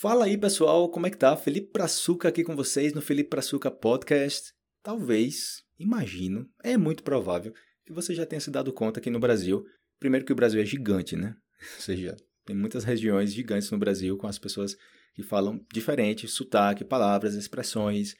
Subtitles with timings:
[0.00, 1.36] Fala aí, pessoal, como é que tá?
[1.36, 4.54] Felipe Praçuca aqui com vocês no Felipe Praçuca Podcast.
[4.82, 7.52] Talvez, imagino, é muito provável
[7.84, 9.62] que você já tenha se dado conta aqui no Brasil,
[9.98, 11.34] primeiro que o Brasil é gigante, né?
[11.76, 12.16] Ou seja,
[12.46, 14.74] tem muitas regiões gigantes no Brasil com as pessoas
[15.12, 18.14] que falam diferente, sotaque, palavras, expressões,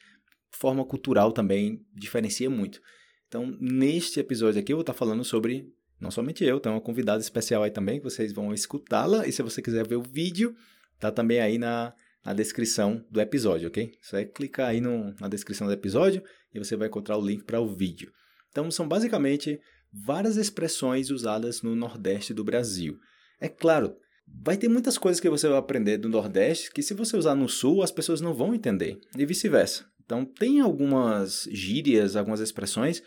[0.51, 2.79] forma cultural também diferencia muito.
[3.27, 5.67] Então, neste episódio aqui eu vou estar falando sobre
[5.99, 9.27] não somente eu, tem uma convidada especial aí também, que vocês vão escutá-la.
[9.27, 10.55] E se você quiser ver o vídeo,
[11.01, 11.93] tá também aí na,
[12.23, 13.91] na descrição do episódio, ok?
[14.01, 16.23] Só é clicar aí no, na descrição do episódio
[16.53, 18.11] e você vai encontrar o link para o vídeo.
[18.49, 19.59] Então, são basicamente
[19.91, 22.97] várias expressões usadas no Nordeste do Brasil.
[23.39, 23.95] É claro,
[24.27, 27.49] vai ter muitas coisas que você vai aprender do Nordeste que, se você usar no
[27.49, 29.85] Sul, as pessoas não vão entender, e vice-versa.
[30.05, 33.01] Então, tem algumas gírias, algumas expressões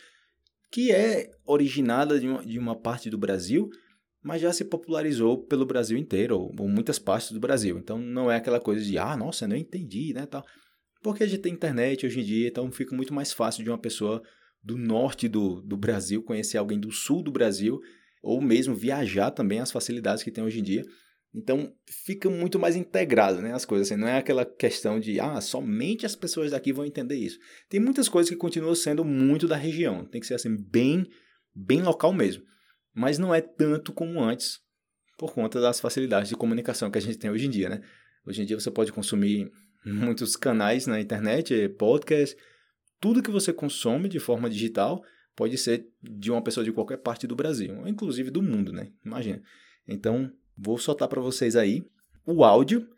[0.73, 3.71] que é originada de uma, de uma parte do Brasil
[4.24, 7.78] mas já se popularizou pelo Brasil inteiro, ou, ou muitas partes do Brasil.
[7.78, 10.42] Então não é aquela coisa de, ah, nossa, não entendi, né, tal.
[11.02, 13.76] Porque a gente tem internet hoje em dia, então fica muito mais fácil de uma
[13.76, 14.23] pessoa
[14.62, 17.79] do norte do, do Brasil conhecer alguém do sul do Brasil,
[18.23, 20.82] ou mesmo viajar também, as facilidades que tem hoje em dia.
[21.34, 21.71] Então
[22.06, 23.93] fica muito mais integrado, né, as coisas.
[23.93, 27.38] Assim, não é aquela questão de, ah, somente as pessoas daqui vão entender isso.
[27.68, 30.06] Tem muitas coisas que continuam sendo muito da região.
[30.06, 31.06] Tem que ser assim, bem,
[31.54, 32.43] bem local mesmo
[32.95, 34.60] mas não é tanto como antes,
[35.18, 37.82] por conta das facilidades de comunicação que a gente tem hoje em dia, né?
[38.26, 39.50] Hoje em dia você pode consumir
[39.84, 42.37] muitos canais na internet, podcast,
[43.00, 45.02] tudo que você consome de forma digital
[45.37, 48.90] pode ser de uma pessoa de qualquer parte do Brasil, inclusive do mundo, né?
[49.04, 49.42] Imagina.
[49.87, 51.84] Então, vou soltar para vocês aí
[52.24, 52.88] o áudio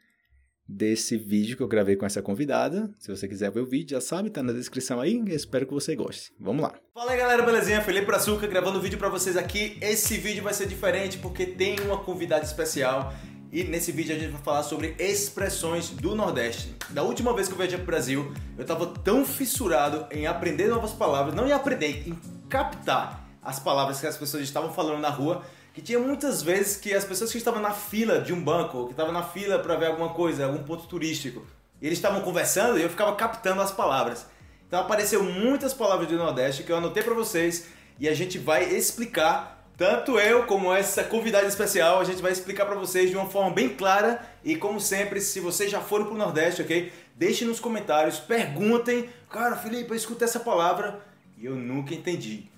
[0.69, 2.91] desse vídeo que eu gravei com essa convidada.
[2.99, 5.23] Se você quiser ver o vídeo, já sabe, tá na descrição aí.
[5.29, 6.33] espero que você goste.
[6.39, 6.75] Vamos lá.
[6.95, 7.81] Fala aí, galera, belezinha?
[7.83, 9.77] Felipe Açúcar gravando vídeo para vocês aqui.
[9.81, 13.15] Esse vídeo vai ser diferente porque tem uma convidada especial.
[13.53, 16.75] E nesse vídeo a gente vai falar sobre expressões do Nordeste.
[16.91, 20.93] Da última vez que eu viajei pro Brasil, eu tava tão fissurado em aprender novas
[20.93, 25.45] palavras, não em aprender, em captar as palavras que as pessoas estavam falando na rua,
[25.77, 28.93] que tinha muitas vezes que as pessoas que estavam na fila de um banco, que
[28.93, 31.47] estavam na fila para ver alguma coisa, algum ponto turístico,
[31.83, 34.27] eles estavam conversando e eu ficava captando as palavras.
[34.67, 37.67] Então apareceu muitas palavras do Nordeste que eu anotei para vocês
[38.01, 42.65] e a gente vai explicar, tanto eu como essa convidada especial, a gente vai explicar
[42.65, 46.15] para vocês de uma forma bem clara e como sempre, se vocês já foram pro
[46.15, 46.91] Nordeste, ok?
[47.15, 51.01] Deixem nos comentários, perguntem, cara, Felipe, eu escutei essa palavra
[51.37, 52.49] e eu nunca entendi.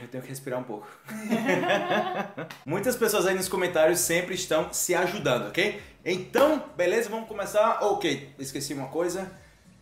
[0.00, 0.86] Eu tenho que respirar um pouco.
[2.64, 5.80] Muitas pessoas aí nos comentários sempre estão se ajudando, ok?
[6.04, 7.78] Então, beleza, vamos começar.
[7.82, 9.30] Ok, esqueci uma coisa.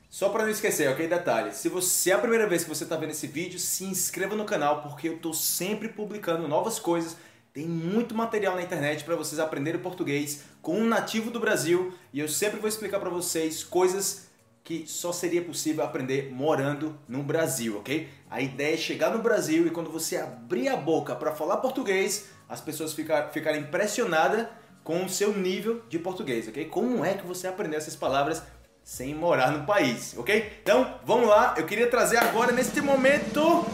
[0.08, 1.06] Só para não esquecer, ok?
[1.06, 4.34] Detalhe: se você é a primeira vez que você está vendo esse vídeo, se inscreva
[4.34, 7.16] no canal porque eu estou sempre publicando novas coisas.
[7.52, 12.20] Tem muito material na internet para vocês aprenderem português com um nativo do Brasil e
[12.20, 14.25] eu sempre vou explicar para vocês coisas
[14.66, 18.08] que só seria possível aprender morando no Brasil, ok?
[18.28, 22.26] A ideia é chegar no Brasil e quando você abrir a boca para falar português,
[22.48, 24.48] as pessoas ficar, ficarem impressionadas
[24.82, 26.64] com o seu nível de português, ok?
[26.64, 28.42] Como é que você aprendeu essas palavras
[28.82, 30.58] sem morar no país, ok?
[30.64, 31.54] Então, vamos lá.
[31.56, 33.64] Eu queria trazer agora, neste momento...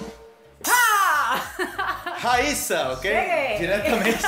[2.19, 3.11] Raíssa, ok?
[3.11, 3.57] Cheguei.
[3.57, 4.23] Diretamente,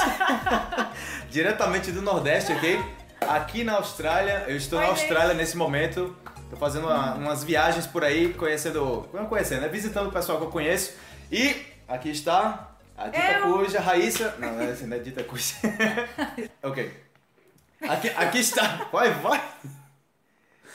[1.28, 2.82] diretamente do Nordeste, ok?
[3.20, 5.36] Aqui na Austrália, eu estou Oi, na Austrália gente.
[5.36, 6.16] nesse momento.
[6.50, 9.08] Tô fazendo uma- umas viagens por aí, conhecendo.
[9.12, 9.68] Não conhecendo, né?
[9.68, 10.94] Visitando o pessoal que eu conheço.
[11.30, 13.52] E aqui está a Dita Eu.
[13.54, 14.34] Cuja, Raíssa.
[14.38, 15.54] Não, não é assim, não é Dita Cuja.
[16.62, 17.04] ok.
[17.88, 18.88] Aqui, aqui está.
[18.92, 19.42] Vai, vai!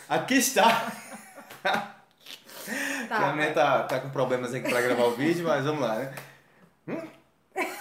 [0.09, 0.91] Aqui está.
[3.07, 5.96] Que a minha tá, tá com problemas aqui pra gravar o vídeo, mas vamos lá,
[5.96, 6.13] né?
[6.88, 7.07] Hum?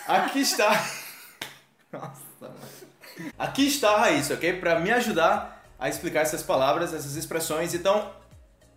[0.06, 0.70] Aqui está.
[1.92, 2.54] Nossa, mano.
[3.38, 4.60] Aqui está a Raíssa, ok?
[4.60, 7.74] Pra me ajudar a explicar essas palavras, essas expressões.
[7.74, 8.10] Então,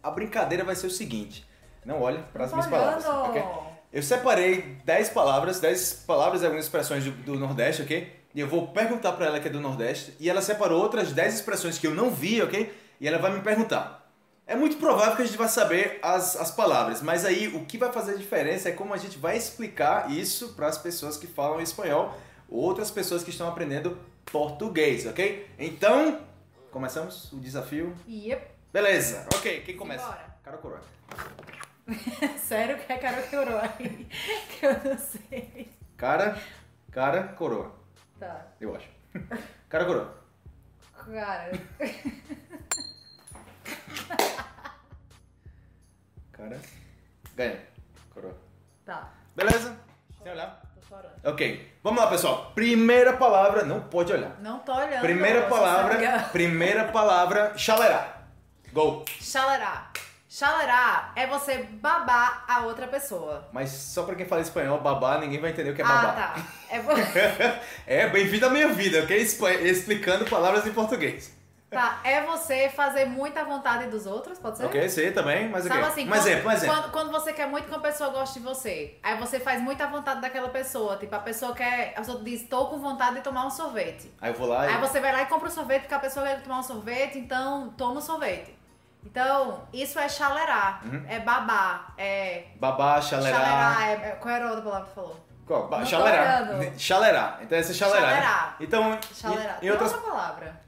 [0.03, 1.47] a brincadeira vai ser o seguinte:
[1.85, 3.44] não olhe para as minhas palavras, ok?
[3.91, 8.22] Eu separei 10 palavras, 10 palavras e algumas expressões do, do Nordeste, ok?
[8.34, 10.16] E eu vou perguntar pra ela que é do Nordeste.
[10.17, 12.73] E ela separou outras 10 expressões que eu não vi, ok?
[13.02, 14.09] E ela vai me perguntar.
[14.47, 17.78] É muito provável que a gente vai saber as, as palavras, mas aí o que
[17.78, 21.61] vai fazer diferença é como a gente vai explicar isso para as pessoas que falam
[21.61, 22.17] espanhol,
[22.49, 25.47] outras pessoas que estão aprendendo português, ok?
[25.58, 26.20] Então,
[26.72, 27.96] começamos o desafio.
[28.08, 28.52] Yep.
[28.72, 30.08] Beleza, ok, quem começa?
[30.44, 30.82] Cara coroa?
[32.40, 32.97] Sério que é
[33.38, 34.08] orou aí?
[34.59, 35.72] Que eu não sei.
[35.97, 36.38] Cara,
[36.91, 37.76] cara, coroa,
[38.20, 38.47] Tá.
[38.59, 38.88] eu acho.
[39.70, 40.18] Cara coroa?
[41.06, 41.52] Cara.
[46.32, 46.59] Cara,
[47.35, 47.59] ganha,
[48.14, 48.35] coroa.
[48.85, 49.14] Tá.
[49.35, 49.78] Beleza?
[50.23, 50.62] Sem olhar.
[51.23, 52.52] Ok, vamos lá, pessoal.
[52.55, 54.35] Primeira palavra, não pode olhar.
[54.40, 55.02] Não tô olhando.
[55.02, 58.22] Primeira você palavra, primeira palavra, chalerá.
[58.73, 59.05] Go.
[59.20, 59.91] Chalerá.
[60.28, 63.49] Chalerá é você babar a outra pessoa.
[63.52, 66.14] Mas só pra quem fala espanhol, babá, ninguém vai entender o que é ah, babá.
[66.14, 66.35] tá.
[66.70, 66.91] É, vo-
[67.85, 69.17] é, bem-vindo à minha vida, ok?
[69.17, 71.35] Expl- Explicando palavras em português.
[71.72, 72.00] Tá.
[72.03, 74.66] É você fazer muita vontade dos outros, pode ser?
[74.66, 75.90] Ok, sei também, mas Sabe ok.
[75.90, 76.76] assim, um quando, um exemplo.
[76.76, 79.88] Quando, quando você quer muito que uma pessoa goste de você, aí você faz muita
[79.88, 80.97] vontade daquela pessoa.
[80.97, 81.94] Tipo, a pessoa quer.
[81.96, 84.14] A pessoa diz, tô com vontade de tomar um sorvete.
[84.22, 84.73] Aí eu vou lá e...
[84.76, 87.18] Aí você vai lá e compra o sorvete porque a pessoa quer tomar um sorvete,
[87.18, 88.56] então toma o sorvete.
[89.03, 91.03] Então, isso é chalerar, Uhum.
[91.09, 92.44] é babar, é.
[92.59, 93.35] Babá, chalerá.
[93.40, 95.18] Chalerar, é, é- qual era a outra palavra que falou?
[95.47, 95.70] Qual?
[95.70, 96.72] Não tô Chalerá.
[96.78, 97.40] Chalerá.
[97.41, 98.02] Então esse é chalerá.
[98.08, 98.14] né?
[98.14, 98.56] Chalerá.
[98.59, 99.56] Então, Chalerar.
[99.56, 99.94] em, Tem em outras...
[99.94, 100.62] outra palavra.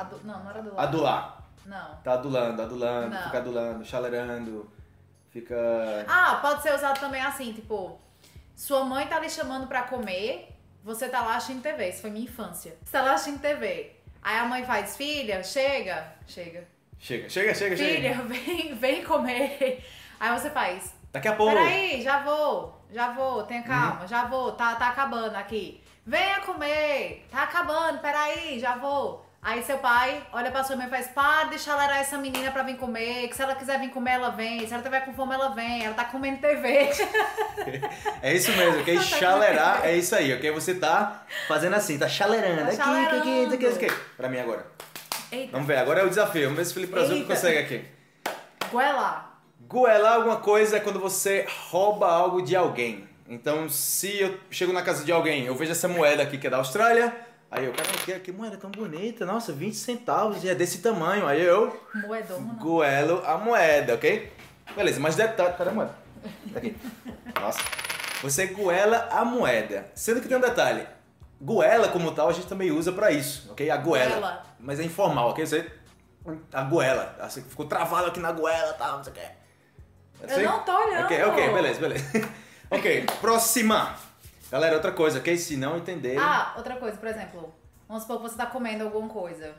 [0.00, 0.20] Adu...
[0.24, 0.84] Não, não era adular.
[0.84, 1.38] Adular.
[1.66, 1.96] Não.
[2.02, 3.22] Tá adulando, adulando, Não.
[3.24, 4.70] fica adulando, chalerando,
[5.30, 5.56] fica...
[6.08, 8.00] Ah, pode ser usado também assim, tipo,
[8.56, 10.48] sua mãe tá lhe chamando pra comer,
[10.82, 12.76] você tá lá assistindo TV, isso foi minha infância.
[12.82, 13.94] Você tá lá assistindo TV.
[14.22, 16.66] Aí a mãe faz, filha, chega, chega.
[16.98, 18.22] Chega, chega, chega, Filha, chega.
[18.24, 19.84] vem, vem comer.
[20.18, 21.54] Aí você faz, Daqui a pouco.
[21.54, 24.08] peraí, já vou, já vou, tenha calma, Uhum.
[24.08, 25.80] já vou, tá, tá acabando aqui.
[26.04, 29.24] Venha comer, tá acabando, peraí, já vou.
[29.48, 32.62] Aí seu pai olha pra sua mãe e faz, para de chalerar essa menina pra
[32.62, 35.32] vir comer, que se ela quiser vir comer, ela vem, se ela tiver com fome,
[35.32, 36.90] ela vem, ela tá comendo TV.
[38.20, 39.00] É isso mesmo, ok?
[39.00, 40.50] Chalerar é isso aí, ok?
[40.50, 42.76] Você tá fazendo assim, tá chalerando.
[42.76, 43.84] Tá aqui, aqui, aqui, aqui, aqui, chalerando.
[43.86, 44.16] aqui.
[44.18, 44.66] Pra mim agora.
[45.32, 46.42] Eita, Vamos ver, agora é o desafio.
[46.42, 47.84] Vamos ver se o Felipe Brasil consegue aqui.
[48.70, 49.30] goela.
[49.66, 53.08] Goelar alguma coisa é quando você rouba algo de alguém.
[53.26, 56.50] Então, se eu chego na casa de alguém, eu vejo essa moeda aqui que é
[56.50, 57.14] da Austrália,
[57.50, 61.26] aí eu, cara, que, que moeda tão bonita, nossa, 20 centavos e é desse tamanho.
[61.26, 62.54] Aí eu Moedona.
[62.54, 64.32] goelo a moeda, ok?
[64.74, 65.94] Beleza, mas detalhe, cadê a moeda?
[66.52, 66.76] Tá Aqui.
[67.40, 67.60] Nossa.
[68.22, 69.90] Você goela a moeda.
[69.94, 70.86] Sendo que tem um detalhe.
[71.40, 73.70] Goela, como tal, a gente também usa pra isso, ok?
[73.70, 74.10] A goela.
[74.10, 74.42] Goela.
[74.58, 75.46] Mas é informal, ok?
[75.46, 75.70] Você...
[76.52, 77.16] A goela.
[77.22, 80.34] Você ficou travado aqui na goela e tal, não sei o que.
[80.34, 81.04] Eu não tô olhando.
[81.04, 82.28] Ok, ok, beleza, beleza.
[82.70, 83.94] ok, próxima.
[84.50, 85.36] Galera, outra coisa, ok?
[85.36, 86.18] Se não entenderem...
[86.18, 87.52] Ah, outra coisa, por exemplo,
[87.86, 89.54] vamos supor que você tá comendo alguma coisa.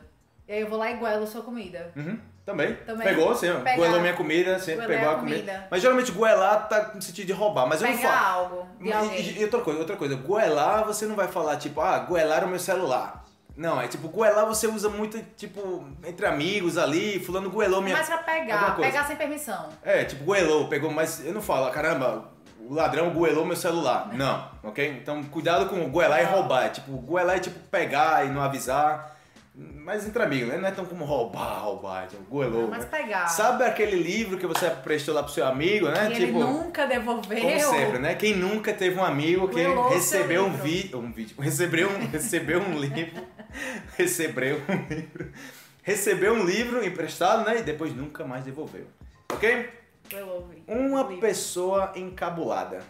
[0.48, 1.92] E aí eu vou lá e goelo sua comida.
[1.94, 2.74] Uhum, também.
[2.74, 3.06] Também.
[3.06, 3.52] Pegou, sim.
[3.62, 3.76] Pegar.
[3.76, 5.36] Goelou minha comida, sim, Goelei pegou a comida.
[5.38, 5.68] comida.
[5.70, 8.42] Mas geralmente goelar tá no sentido de roubar, mas eu não Pegar falo.
[8.44, 12.44] algo de E- outra coisa, outra coisa, goelar você não vai falar tipo, ah, goelar
[12.44, 13.24] o meu celular.
[13.56, 17.96] Não, é tipo, goelar você usa muito, tipo, entre amigos ali, fulano goelou minha...
[17.96, 19.68] Mas pra pegar, pegar sem permissão.
[19.84, 22.29] É, tipo, goelou, pegou, mas eu não falo, "Ah, caramba,
[22.70, 24.10] o ladrão goelou meu celular.
[24.14, 24.98] Não, ok?
[25.02, 26.66] Então, cuidado com goelar e roubar.
[26.66, 29.18] É, tipo, goelar é tipo pegar e não avisar.
[29.52, 30.56] Mas entre amigos, né?
[30.56, 32.68] Não é tão como roubar, roubar, tipo, goelou.
[32.68, 32.88] Mas né?
[32.88, 33.26] pegar.
[33.26, 36.06] Sabe aquele livro que você prestou lá pro seu amigo, né?
[36.06, 37.40] que tipo, ele nunca devolveu.
[37.40, 38.14] como sempre, né?
[38.14, 39.60] Quem nunca teve um amigo que
[39.92, 43.20] recebeu um vídeo, um vídeo, recebeu um, recebeu um livro,
[43.98, 45.32] recebeu um livro,
[45.82, 47.58] recebeu um livro emprestado, né?
[47.58, 48.86] E depois nunca mais devolveu.
[49.32, 49.79] Ok?
[50.66, 51.20] Uma Livro.
[51.20, 52.82] pessoa encabulada.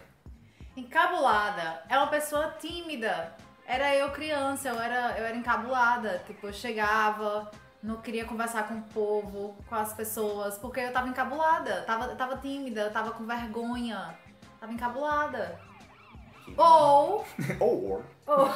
[0.75, 3.35] Encabulada é uma pessoa tímida.
[3.65, 6.23] Era eu criança, eu era, eu era encabulada.
[6.25, 7.49] Tipo, eu chegava,
[7.81, 11.81] não queria conversar com o povo, com as pessoas, porque eu tava encabulada.
[11.83, 14.17] Tava, tava tímida, tava com vergonha.
[14.59, 15.59] Tava encabulada.
[16.57, 17.25] Ou.
[17.59, 18.49] Or Ou.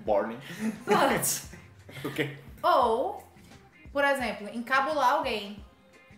[0.00, 0.36] Born.
[0.84, 2.38] But, Ok.
[2.62, 3.22] Ou,
[3.92, 5.64] por exemplo, encabular alguém.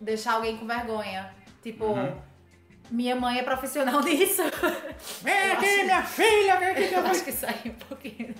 [0.01, 1.35] Deixar alguém com vergonha.
[1.65, 2.17] Tipo, Uhum.
[2.91, 4.43] minha mãe é profissional nisso.
[5.23, 8.33] Vem aqui, minha filha, vem aqui, Eu acho que saiu um pouquinho.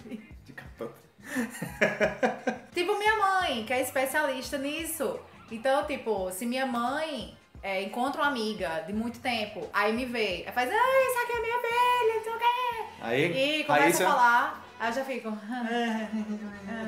[0.45, 0.91] De capão.
[2.75, 5.19] Tipo, minha mãe, que é especialista nisso.
[5.51, 10.45] Então, tipo, se minha mãe é, encontra uma amiga de muito tempo, aí me vê,
[10.47, 12.85] aí faz, ai, essa aqui é minha filha, não sei o quê.
[13.01, 15.31] Aí, E começa Raíssa, a falar, aí eu já fico.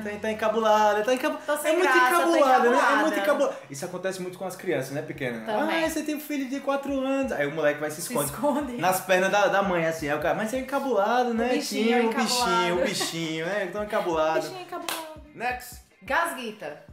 [0.03, 1.57] Tá, tá encabulada, tá encabulada.
[1.57, 2.77] Sem é muito graça, encabulada, né?
[2.77, 3.57] É muito encabulada.
[3.69, 5.45] Isso acontece muito com as crianças, né, pequena?
[5.45, 5.83] Também.
[5.83, 7.31] Ah, você tem um filho de 4 anos.
[7.31, 8.31] Aí o moleque vai se Se esconde.
[8.31, 8.77] esconde.
[8.77, 10.07] Nas pernas da, da mãe, assim.
[10.09, 11.49] Aí o cara, mas você é encabulado, né?
[11.49, 12.25] bichinho Tinha, o encabulado.
[12.55, 13.69] bichinho, o bichinho, né?
[13.71, 14.41] Tão encabulado.
[14.41, 15.21] Bichinho encabulado.
[15.33, 15.75] Next.
[16.03, 16.83] Gasguita.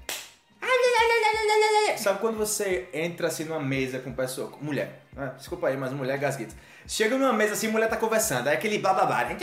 [1.99, 5.33] Sabe quando você entra assim numa mesa com pessoa, com mulher, né?
[5.37, 6.55] desculpa aí, mas mulher é gasguita.
[6.87, 9.25] Chega numa mesa assim, mulher tá conversando, aí aquele blá blá blá.
[9.25, 9.37] né?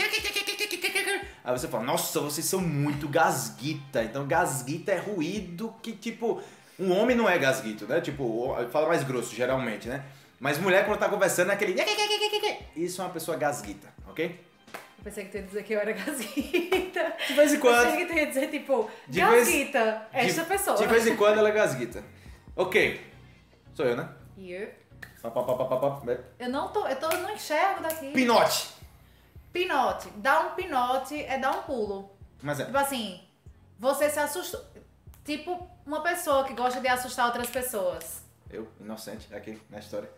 [1.44, 4.02] Aí você fala, nossa, vocês são muito gasguita.
[4.04, 6.40] Então gasguita é ruído que, tipo,
[6.78, 8.00] um homem não é gasguito, né?
[8.00, 10.04] Tipo, fala mais grosso, geralmente, né?
[10.38, 11.74] Mas mulher quando tá conversando é aquele.
[12.76, 14.40] Isso é uma pessoa gasguita, ok?
[14.98, 17.16] Eu pensei que tu ia dizer que eu era gasguita.
[17.26, 17.84] De vez em Eu quando.
[17.84, 20.76] pensei que tu ia dizer, tipo, De vez- gasguita, esta de, pessoa.
[20.76, 22.04] De vez em quando ela é gasguita.
[22.54, 23.00] Ok.
[23.74, 24.08] Sou eu, né?
[25.22, 26.02] Pá, pá.
[26.38, 28.10] Eu não tô, eu tô, eu não enxergo daqui.
[28.12, 28.68] Pinote.
[29.52, 30.08] Pinote.
[30.16, 32.10] Dar um pinote é dar um pulo.
[32.42, 32.64] Mas é.
[32.64, 33.20] Tipo assim,
[33.78, 34.64] você se assustou.
[35.24, 38.24] Tipo, uma pessoa que gosta de assustar outras pessoas.
[38.50, 40.10] Eu, inocente, aqui na história.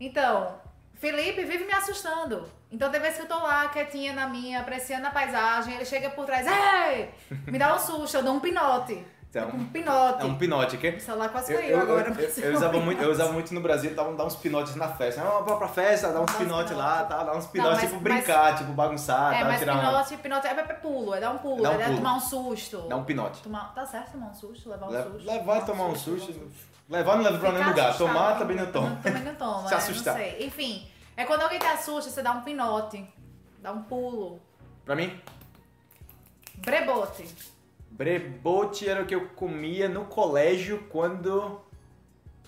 [0.00, 0.60] Então,
[0.94, 2.50] Felipe vive me assustando.
[2.70, 6.10] Então, tem vezes que eu tô lá, quietinha na minha, apreciando a paisagem, ele chega
[6.10, 7.14] por trás, ei!
[7.46, 9.04] Me dá um susto, eu dou um pinote.
[9.36, 10.22] Então, Um pinote.
[10.22, 10.90] é um pinote, ok?
[10.96, 12.08] O celular quase Eu, caiu eu, agora.
[12.08, 14.86] eu- eu- eu usava muito, eu usava muito no Brasil, dava dar uns pinotes na
[14.88, 15.22] festa.
[15.22, 17.08] Ah, vamos pra festa, dar uns Dá uns pinotes lá, pinote.
[17.08, 17.24] tá?
[17.24, 19.44] Dar uns pinotes, tipo, mas- brincar, tipo, bagunçar, É, tá?
[19.46, 19.86] mas tirar uma...
[19.88, 21.96] pinote, pinote é, é pulo, é dar um pulo, Dá um é pulo.
[21.96, 22.78] tomar um susto.
[22.88, 23.42] Dar um pinote.
[23.42, 25.26] Tomar, tá certo tomar um susto, levar um Le- susto.
[25.26, 26.50] levar e tomar um susto.
[26.88, 27.96] Levar não leva pra nenhum lugar.
[27.98, 28.96] Tomar também não toma.
[29.02, 30.20] Também não toma, Se é, assustar.
[30.40, 30.86] Enfim,
[31.16, 33.04] é quando alguém te assusta, você dá um pinote,
[33.60, 34.40] dá um pulo.
[34.84, 35.18] Pra mim,
[36.58, 37.26] Brebote.
[37.96, 41.60] Brebote era o que eu comia no colégio quando.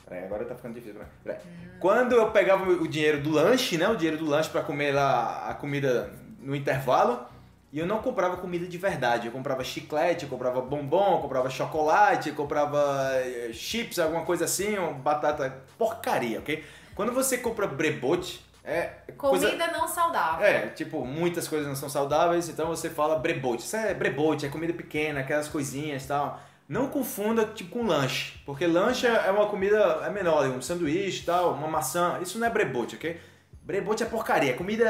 [0.05, 1.01] Peraí, agora tá ficando difícil.
[1.23, 1.39] Peraí.
[1.39, 1.79] Peraí.
[1.81, 3.89] Quando eu pegava o dinheiro do lanche, né?
[3.89, 7.27] O dinheiro do lanche pra comer lá a comida no intervalo.
[7.73, 9.27] E eu não comprava comida de verdade.
[9.27, 14.45] Eu comprava chiclete, eu comprava bombom, eu comprava chocolate, eu comprava eh, chips, alguma coisa
[14.45, 15.63] assim, batata.
[15.77, 16.65] Porcaria, ok?
[16.95, 19.47] Quando você compra brebote, é coisa.
[19.47, 20.45] Comida não saudável.
[20.47, 23.63] É, tipo, muitas coisas não são saudáveis, então você fala brebote.
[23.65, 26.41] Isso é brebote, é comida pequena, aquelas coisinhas e tal.
[26.69, 31.25] Não confunda tipo com lanche, porque lanche é uma comida é menor, um sanduíche e
[31.27, 32.19] tal, uma maçã.
[32.21, 33.21] Isso não é brebote, ok?
[33.63, 34.85] Brebote é porcaria, é comida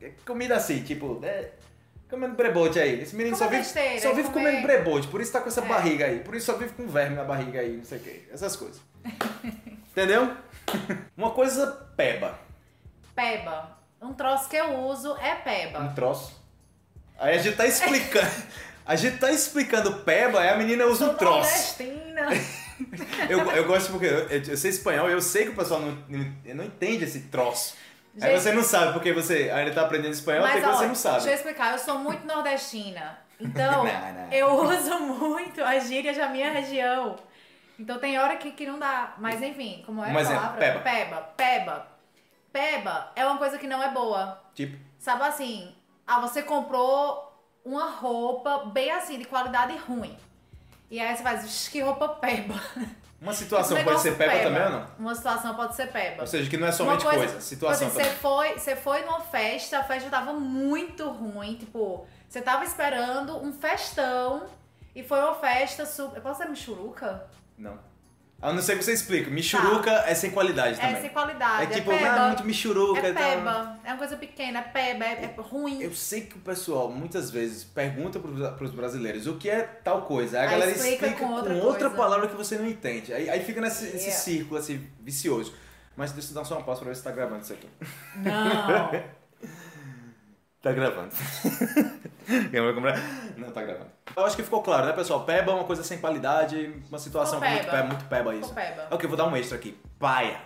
[0.00, 1.52] é comida assim, tipo, é,
[2.10, 3.00] comendo brebote aí.
[3.00, 5.48] Esse menino Come só vive, besteira, só vive comer- comendo brebote, por isso tá com
[5.48, 5.66] essa É.
[5.66, 8.28] barriga aí, por isso só vive com verme na barriga aí, não sei o que,
[8.30, 8.80] essas coisas.
[9.92, 10.30] Entendeu?
[11.16, 12.38] Uma coisa peba.
[13.16, 13.76] Peba.
[14.00, 15.80] Um troço que eu uso é peba.
[15.80, 16.40] Um troço.
[17.18, 18.30] Aí a gente tá explicando.
[18.86, 21.40] A gente tá explicando peba, aí a menina usa um Sou troço.
[21.50, 22.28] nordestina.
[23.28, 25.98] Eu, eu gosto porque eu, eu sei espanhol, eu sei que o pessoal não,
[26.54, 27.74] não, entende esse troço.
[28.20, 30.72] Aí Gente- você não sabe, porque você ainda tá aprendendo espanhol, Mas até que ó,
[30.76, 31.14] você não sabe.
[31.16, 33.18] deixa eu explicar, eu sou muito nordestina.
[33.40, 34.30] Então, Não, não.
[34.30, 37.16] eu uso muito as gírias da minha região.
[37.80, 39.14] Então tem hora que, que não dá.
[39.18, 40.58] Mas enfim, como é Um a palavra?
[40.60, 40.80] peba.
[40.80, 41.16] Peba.
[41.36, 41.86] Peba.
[42.56, 44.40] Peba é uma coisa que não é boa.
[44.54, 45.74] Tipo, Sabe assim,
[46.06, 50.16] ah, você comprou uma roupa bem assim, de qualidade ruim.
[50.90, 52.54] E aí você faz, "Ixi, que roupa peba.
[53.20, 54.86] uma situação pode ser peba, também ou não?
[54.98, 56.22] Uma situação pode ser peba.
[56.22, 58.08] Ou seja, que não é somente Uma coisa, situação tipo assim.
[58.10, 63.36] Você foi, você foi numa festa, a festa tava muito ruim, tipo, você tava esperando
[63.36, 64.46] um festão
[64.94, 66.16] e foi uma festa super.
[66.16, 67.28] Eu posso ser michuruca?
[67.58, 67.78] Não.
[68.40, 69.30] A não ser que você explique.
[69.30, 71.00] Michuruca é sem qualidade É também.
[71.00, 71.62] sem qualidade.
[71.72, 72.10] É tipo, peba.
[72.10, 73.22] ah, muito michuruca é tal.
[73.22, 73.78] peba.
[73.82, 75.80] É uma coisa pequena, é peba, é, é ruim.
[75.82, 80.02] Eu sei que o pessoal muitas vezes pergunta para os brasileiros o que é tal
[80.02, 80.38] coisa.
[80.38, 81.96] Aí a galera explica explica, com com outra outra, coisa.
[81.96, 83.12] palavra que você não entende.
[83.12, 84.18] Aí, aí fica nesse esse Yeah.
[84.20, 85.54] círculo assim, vicioso.
[85.96, 87.68] Mas deixa eu dar só uma pausa pra ver se tá gravando isso aqui.
[88.16, 88.90] Não.
[90.62, 91.10] Tá gravando.
[92.52, 92.96] Eu vou comprar.
[93.36, 93.90] Não, tá gravando.
[94.16, 95.24] Eu acho que ficou claro, né, pessoal?
[95.24, 97.82] Peba é uma coisa sem qualidade, uma situação muito peba.
[97.84, 98.52] muito peba isso.
[98.54, 98.86] Peba.
[98.90, 99.78] Ok, vou dar um extra aqui.
[99.98, 100.36] Paia.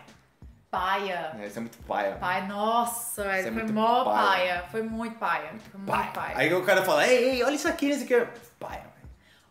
[0.70, 1.32] Paia.
[1.40, 2.12] É, Isso é muito paia.
[2.16, 3.49] Pai, nossa, velho.
[3.49, 4.14] É foi mó paia.
[4.28, 4.64] paia.
[4.70, 5.49] Foi muito paia.
[5.70, 6.10] Foi muito Paia.
[6.12, 6.38] paia.
[6.38, 8.26] Aí o cara fala, ei, ei, olha isso aqui, isso aqui.
[8.58, 8.82] Paia.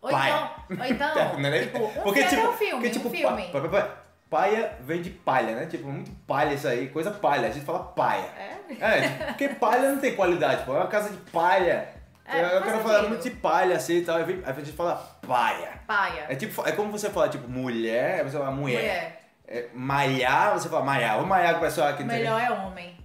[0.00, 0.50] Ou paia.
[0.70, 1.60] então, ou então Não é?
[1.60, 3.48] tipo, um Porque, filme tipo, é um filme, porque, tipo, um filme.
[3.52, 3.88] pa- pa- pa-
[4.30, 5.66] paia vem de palha, né?
[5.66, 7.48] Tipo, muito palha isso aí, coisa palha.
[7.48, 8.24] A gente fala paia.
[8.38, 8.56] É?
[8.80, 10.72] É, porque palha não tem qualidade, pô.
[10.74, 11.99] É uma casa de palha.
[12.32, 14.16] É, eu faz quero falar muito de palha assim e tal.
[14.16, 14.96] Aí a gente fala
[15.26, 15.80] paia.
[15.86, 16.26] Paia.
[16.28, 18.78] É tipo, é como você fala, tipo, mulher, você fala mulher.
[18.78, 19.20] Mulher.
[19.46, 21.16] É, maiar, você fala maiar.
[21.18, 22.04] Vou maiar com o pessoal aqui.
[22.04, 22.96] Melhor é homem.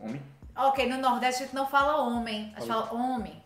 [0.00, 0.22] Homem.
[0.56, 3.40] Ok, no Nordeste a gente não fala homem, a gente fala homem.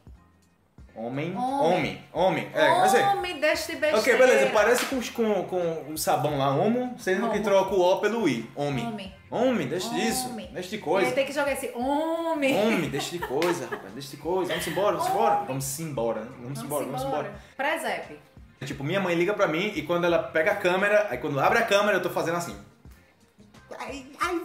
[0.96, 1.34] Homem.
[1.36, 1.60] Homem.
[1.60, 2.04] Homem.
[2.12, 2.50] Homem.
[2.54, 3.02] É, mas é.
[3.08, 3.98] homem, deixa de besteira.
[3.98, 4.50] Ok, beleza.
[4.52, 7.44] Parece com, com, com o sabão lá, homo, sendo que Homo.
[7.44, 8.48] troca o O pelo I.
[8.54, 8.86] Homem.
[8.86, 9.14] Homem.
[9.34, 10.28] Homem, deixa disso.
[10.28, 10.48] Homem.
[10.52, 11.10] Deixa de coisa.
[11.10, 12.54] tem que jogar esse homem.
[12.56, 13.92] Homem, deixa de coisa, rapaz.
[13.92, 14.52] Deixa de coisa.
[14.52, 15.44] Vamos embora, vamos embora.
[15.44, 16.30] Vamos embora, né?
[16.40, 17.34] Vamos embora, vamos embora.
[17.56, 18.16] Presépio.
[18.64, 21.58] Tipo, minha mãe liga pra mim e quando ela pega a câmera, aí quando abre
[21.58, 22.56] a câmera eu tô fazendo assim.
[23.76, 24.40] Ai, ai,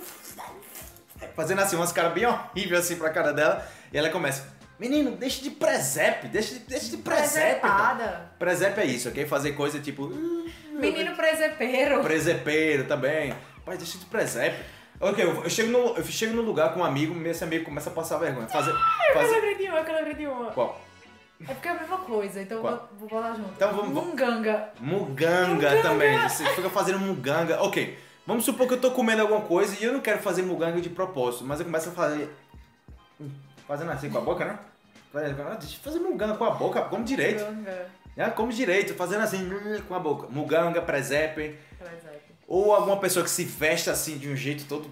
[1.21, 1.29] ai.
[1.35, 3.63] Fazendo assim, umas caras bem horríveis assim pra cara dela.
[3.93, 7.61] E ela começa, menino, deixa de presépio, deixa de, deixa de presépio.
[7.61, 8.31] pá." Presepada.
[8.39, 9.23] Presépio é isso, ok?
[9.27, 10.07] Fazer coisa tipo.
[10.73, 12.01] Menino presepeiro.
[12.01, 13.35] Presepeiro também.
[13.63, 14.78] Pai, deixa de presépio.
[15.01, 17.89] Ok, eu, eu chego no, eu chego no lugar com um amigo, esse amigo começa
[17.89, 18.47] a passar vergonha.
[18.47, 18.71] Fazer.
[18.71, 19.31] Eu fazer...
[19.35, 20.51] lembrei de uma, eu lembrei de uma.
[20.51, 20.81] Qual?
[21.47, 22.89] É porque é a mesma coisa, então eu Qual?
[22.99, 23.49] vou, botar junto.
[23.55, 24.69] Então vamos- Munganga.
[24.79, 25.81] Muganga, Muganga.
[25.81, 26.19] também.
[26.27, 27.61] Você fica fazendo muganga.
[27.63, 30.81] Ok, vamos supor que eu tô comendo alguma coisa e eu não quero fazer muganga
[30.81, 32.29] de propósito, mas eu começo a fazer.
[33.21, 33.29] Hum,
[33.65, 34.59] Fazendo assim com a boca, né?
[35.13, 37.45] Fazendo- ah, Deixa eu fazer muganga com a boca, come direito.
[37.45, 37.89] Munganga.
[38.17, 38.29] né?
[38.31, 40.27] Come direito, fazendo assim hum, com a boca.
[40.29, 41.55] Muganga, presépio.
[41.77, 42.28] Presépio.
[42.49, 44.89] Ou alguma pessoa que se veste assim de um jeito todo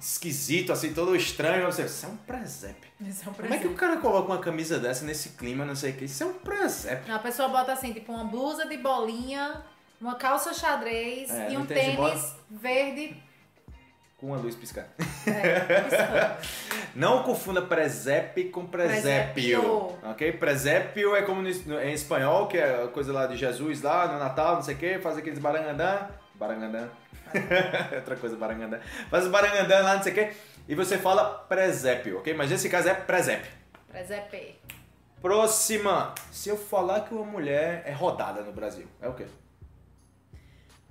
[0.00, 2.88] esquisito, assim, todo estranho, você, isso é um presépio.
[3.00, 5.74] Isso é um Como é que o cara coloca uma camisa dessa nesse clima, não
[5.76, 6.04] sei o que?
[6.04, 7.12] Isso é um presépio.
[7.14, 9.62] A pessoa bota assim, tipo, uma blusa de bolinha,
[10.00, 13.16] uma calça xadrez É, e um tênis verde.
[14.18, 14.88] Com a luz piscando.
[15.28, 16.36] É,
[16.94, 19.60] Não confunda presépio com presépio.
[19.62, 19.98] Presépio.
[20.10, 20.32] Ok?
[20.32, 24.18] Presépio é como no- em espanhol, que é a coisa lá de Jesus lá no
[24.18, 26.08] Natal, não sei o que, faz aqueles barangandã.
[26.38, 26.88] Barangandã.
[27.94, 28.78] Outra coisa, barangandã.
[29.10, 30.36] Faz o barangandã lá, não sei o que.
[30.68, 32.32] E você fala presépio, ok?
[32.34, 33.50] Mas nesse caso é presépio.
[33.88, 34.54] Presépio.
[35.20, 36.14] Próxima.
[36.30, 39.26] Se eu falar que uma mulher é rodada no Brasil, é o quê?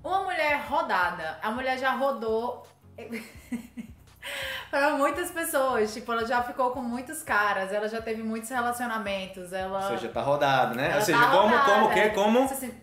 [0.03, 1.39] Uma mulher rodada.
[1.41, 2.67] A mulher já rodou
[4.69, 5.93] para muitas pessoas.
[5.93, 9.53] Tipo, ela já ficou com muitos caras, ela já teve muitos relacionamentos.
[9.53, 9.89] Ela.
[9.91, 10.87] Ou seja, tá rodado, né?
[10.87, 11.71] ela Ou seja, tá como, rodada.
[11.71, 12.09] como o quê?
[12.09, 12.73] Como, Assim,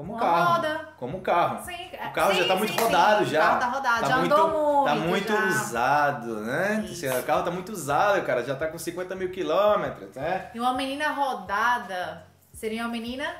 [0.00, 0.52] como uma carro.
[0.54, 0.88] roda.
[0.96, 1.62] Como carro.
[1.62, 3.38] Sim, O carro já tá muito rodado já.
[3.38, 5.08] O carro tá rodado, já muito, andou Tá muito.
[5.08, 5.46] muito já.
[5.46, 6.84] usado, né?
[6.88, 7.06] Isso.
[7.06, 8.42] O carro tá muito usado, cara.
[8.42, 10.50] Já tá com 50 mil quilômetros, né?
[10.54, 13.30] E uma menina rodada seria uma menina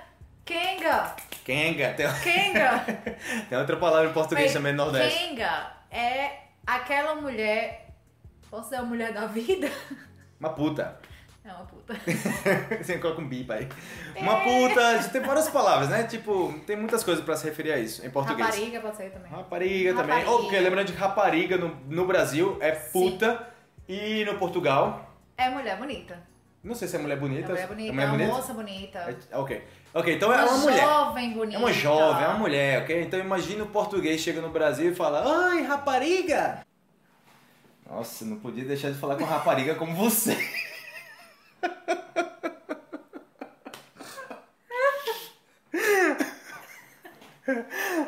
[0.45, 1.17] Kenga.
[1.47, 1.95] Kenga.
[1.95, 2.85] Tem, Kenga.
[3.49, 5.19] tem outra palavra em português Bem, também no Nordeste.
[5.19, 7.89] Kenga é aquela mulher.
[8.51, 9.71] Posso ser a mulher da vida?
[10.39, 11.00] Uma puta.
[11.43, 11.95] É uma puta.
[12.83, 13.67] Você coloca um bip aí.
[14.17, 15.09] Uma puta.
[15.11, 16.03] Tem várias palavras, né?
[16.05, 18.47] Tipo, tem muitas coisas pra se referir a isso em português.
[18.47, 19.31] Rapariga pode ser também.
[19.31, 20.25] Rapariga também.
[20.27, 23.49] Ou porque lembrando de rapariga no, no Brasil é puta.
[23.89, 26.23] E no Portugal, É mulher bonita.
[26.63, 27.47] não sei se é mulher bonita.
[27.47, 27.91] É mulher bonita.
[27.91, 28.33] É mulher É uma bonita?
[28.37, 28.99] moça bonita.
[29.33, 29.65] É- ok.
[29.93, 30.81] Ok, então é uma mulher.
[30.81, 31.57] jovem bonita.
[31.57, 33.03] É uma jovem, é uma mulher, ok?
[33.03, 36.65] Então imagina o português chega no Brasil e fala, ai, rapariga!
[37.91, 40.37] Nossa, não podia deixar de falar com rapariga como você.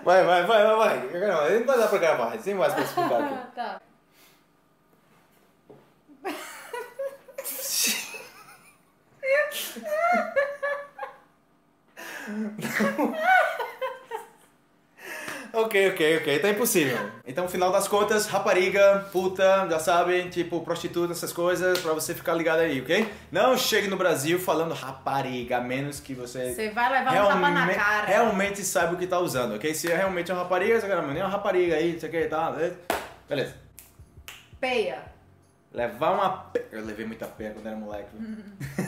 [0.05, 1.59] Vai, vai, vai, vai, vai.
[1.59, 3.35] Não vai dar pra gravar, sem mais pra explicar aqui.
[3.55, 3.81] Tá.
[15.53, 16.39] Ok, ok, ok.
[16.39, 16.99] Tá impossível.
[17.27, 22.35] Então, final das contas, rapariga, puta, já sabem, tipo, prostituta, essas coisas, pra você ficar
[22.35, 23.07] ligado aí, ok?
[23.31, 27.51] Não chegue no Brasil falando rapariga, a menos que você, Você vai levar um tapa
[27.51, 28.07] na cara.
[28.07, 29.75] realmente saiba o que tá usando, ok?
[29.75, 32.25] Se é realmente uma rapariga, você cara, nem uma rapariga aí, não sei o que,
[32.25, 32.51] tá?
[32.51, 32.77] beleza?
[33.29, 33.55] Beleza.
[34.59, 35.13] Peia.
[35.73, 36.63] Levar uma pe...
[36.71, 38.11] Eu levei muita peia quando era moleque.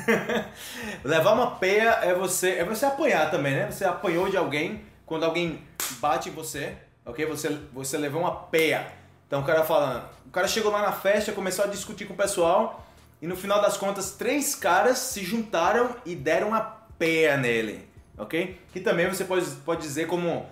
[1.03, 3.71] Levar uma peia é você é você apanhar também, né?
[3.71, 7.25] Você apanhou de alguém quando alguém bate em você, ok?
[7.27, 8.93] Você, você levou uma peia.
[9.27, 12.17] Então o cara fala, o cara chegou lá na festa, começou a discutir com o
[12.17, 12.85] pessoal
[13.21, 16.61] e no final das contas três caras se juntaram e deram uma
[16.99, 18.61] peia nele, ok?
[18.73, 20.47] Que também você pode, pode dizer como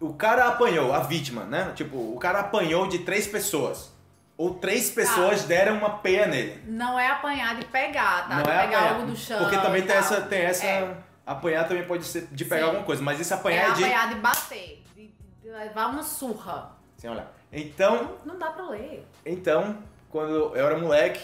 [0.00, 1.72] o cara apanhou, a vítima, né?
[1.74, 3.94] Tipo, o cara apanhou de três pessoas.
[4.36, 6.62] Ou três pessoas deram uma peia nele.
[6.66, 8.36] Não é apanhar de pegar, tá?
[8.36, 8.94] Não de é pegar apanhar.
[8.94, 9.38] algo do chão.
[9.38, 10.66] Porque também tem essa, tem essa.
[10.66, 10.96] É.
[11.26, 12.66] Apanhar também pode ser de pegar Sim.
[12.68, 13.82] alguma coisa, mas esse É apanhar é de.
[13.84, 14.84] apanhar de bater.
[14.94, 15.12] De,
[15.50, 16.70] levar uma surra.
[16.96, 17.32] Sem olhar.
[17.52, 19.04] Então, Não, não dá pra ler.
[19.24, 19.76] então,
[20.10, 21.20] quando eu era moleque,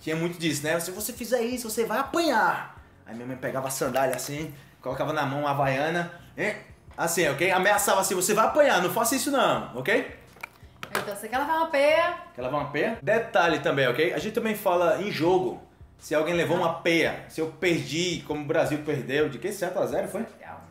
[0.00, 0.78] tinha muito disso, né?
[0.80, 2.76] Se você fizer isso, você vai apanhar.
[3.06, 6.56] Aí minha mãe pegava a sandália assim, colocava na mão uma havaiana, hein?
[6.96, 7.50] assim, ok?
[7.50, 10.16] Ameaçava assim, você vai apanhar, não faça isso não, ok?
[10.90, 12.14] Então você quer levar uma peia.
[12.34, 12.98] Quer levar uma peia?
[13.02, 14.12] Detalhe também, ok?
[14.14, 15.60] A gente também fala em jogo.
[15.98, 19.48] Se alguém levou uma peia, se eu perdi, como o Brasil perdeu, de que?
[19.48, 20.26] 7x0 foi?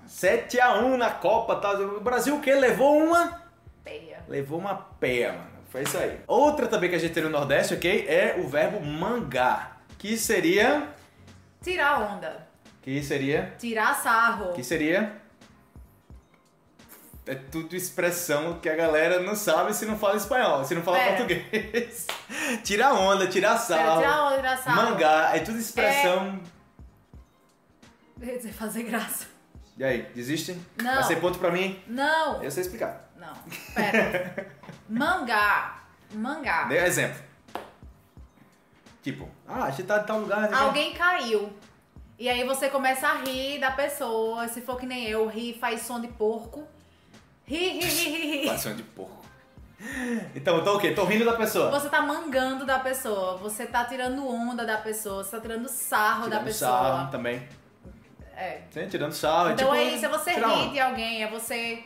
[0.07, 1.71] 7x1 na Copa, tá?
[1.71, 2.53] O Brasil o quê?
[2.53, 3.41] Levou uma?
[3.83, 4.19] Peia.
[4.27, 5.53] Levou uma peia, mano.
[5.69, 6.19] Foi isso aí.
[6.27, 8.05] Outra também que a gente tem no Nordeste, ok?
[8.07, 9.81] É o verbo mangar.
[9.97, 10.89] Que seria.
[11.63, 12.47] Tirar onda.
[12.83, 13.55] Que seria.
[13.57, 14.53] Tirar sarro.
[14.53, 15.22] Que seria.
[17.25, 20.97] É tudo expressão que a galera não sabe se não fala espanhol, se não fala
[20.97, 21.17] Pera.
[21.17, 22.07] português.
[22.63, 24.01] tirar onda, tirar Pera, sarro.
[24.01, 24.75] tirar onda, tirar sarro.
[24.75, 26.41] Mangar, é tudo expressão.
[28.19, 29.27] Eu ia dizer fazer graça.
[29.77, 30.59] E aí, desiste?
[30.81, 30.95] Não.
[30.95, 31.81] Vai ser ponto pra mim?
[31.87, 32.43] Não.
[32.43, 33.09] Eu sei explicar.
[33.15, 33.33] Não.
[33.73, 34.47] Pera.
[34.89, 35.83] Mangá.
[36.13, 36.63] Mangá.
[36.65, 37.23] Dê um exemplo.
[39.01, 40.49] Tipo, ah, a gente tá em tal lugar.
[40.49, 40.57] né?
[40.57, 41.51] Alguém caiu.
[42.19, 44.47] E aí você começa a rir da pessoa.
[44.47, 46.67] Se for que nem eu, ri faz som de porco.
[48.47, 49.23] Passando de porco.
[50.33, 50.91] Então, eu tô o quê?
[50.91, 51.69] Tô rindo da pessoa.
[51.71, 53.37] Você tá mangando da pessoa.
[53.37, 55.23] Você tá tirando onda da pessoa.
[55.23, 56.71] Você tá tirando sarro da Tirando pessoa.
[56.71, 57.47] sarro também.
[58.35, 58.61] É.
[58.71, 59.51] Sim, tirando sarro.
[59.51, 61.83] Então tipo, é isso, é você rir de alguém, é você.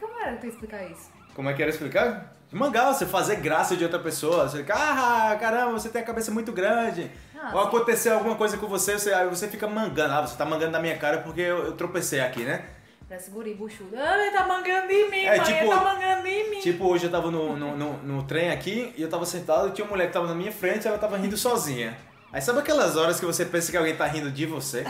[0.00, 1.10] Como era que eu ia explicar isso?
[1.34, 2.32] Como é que era explicar?
[2.50, 4.48] Mangar, você fazer graça de outra pessoa.
[4.48, 7.10] Você fica, ah, caramba, você tem a cabeça muito grande.
[7.38, 10.12] Ah, Ou aconteceu alguma coisa com você, você, aí você fica mangando.
[10.12, 12.64] Ah, você tá mangando na minha cara porque eu, eu tropecei aqui, né?
[13.12, 13.94] Parece guri buchudo.
[13.94, 16.60] Ah, ele tá mangando em mim, É, tipo- ele tá mangando em mim.
[16.60, 19.72] Tipo, hoje eu tava no, no, no, no trem aqui e eu tava sentado e
[19.72, 21.94] tinha uma mulher que tava na minha frente e ela tava rindo sozinha.
[22.32, 24.86] Aí sabe aquelas horas que você pensa que alguém tá rindo de você?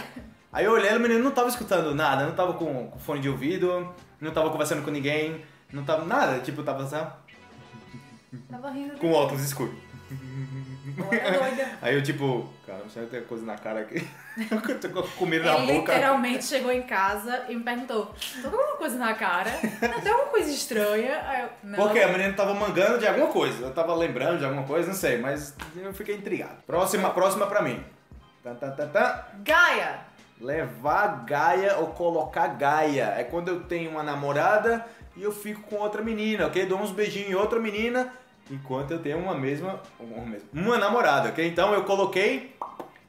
[0.52, 3.18] Aí eu olhei e o menino não tava escutando nada, não tava com, com fone
[3.20, 7.18] de ouvido, não tava conversando com ninguém, não tava nada, tipo, tava só
[8.48, 9.74] Tava rindo com óculos escuros.
[10.96, 11.68] Doida, doida.
[11.82, 14.06] Aí eu tipo, cara, você tem coisa na cara aqui.
[14.48, 15.92] Eu tô com comida na Ele boca.
[15.92, 19.50] literalmente chegou em casa e me perguntou: tô com alguma coisa na cara?
[19.82, 21.22] Não, tem alguma coisa estranha?
[21.26, 21.78] Aí eu, não.
[21.78, 23.66] Porque a menina tava mangando de alguma coisa.
[23.66, 26.56] Eu tava lembrando de alguma coisa, não sei, mas eu fiquei intrigado.
[26.66, 27.84] Próxima, próxima pra mim.
[28.42, 29.28] Tá, tá, tá, tá.
[29.44, 30.00] Gaia!
[30.40, 33.14] Levar Gaia ou colocar Gaia.
[33.16, 34.84] É quando eu tenho uma namorada
[35.16, 36.66] e eu fico com outra menina, ok?
[36.66, 38.12] Dou uns beijinhos em outra menina
[38.50, 39.80] enquanto eu tenho uma mesma.
[39.98, 41.46] Uma, mesma- uma namorada, ok?
[41.46, 42.54] Então eu coloquei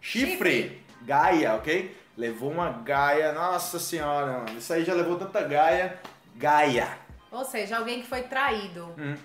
[0.01, 0.81] chifre.
[1.01, 1.95] Gaia, ok?
[2.17, 3.33] Levou uma Gaia.
[3.33, 4.57] Nossa senhora, mano.
[4.57, 5.99] Isso aí já levou tanta Gaia.
[6.35, 6.97] Gaia.
[7.31, 8.93] Ou seja, alguém que foi traído.
[8.97, 9.15] Hum.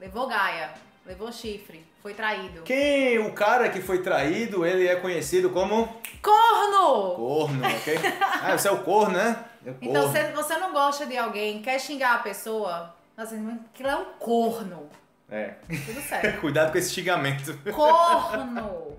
[0.00, 0.70] Levou Gaia,
[1.06, 2.62] levou chifre, foi traído.
[2.62, 5.86] Quem o cara que foi traído, ele é conhecido como
[6.20, 7.14] Corno!
[7.14, 7.94] corno, ok?
[8.42, 9.44] Ah, você é o corno, né?
[9.64, 10.32] É o Então, corno.
[10.34, 14.90] você não gosta de alguém, quer xingar a pessoa, assim, aquilo é um corno.
[15.30, 15.54] É.
[15.86, 16.40] Tudo certo.
[16.40, 17.56] Cuidado com esse xingamento.
[17.72, 18.96] Corno!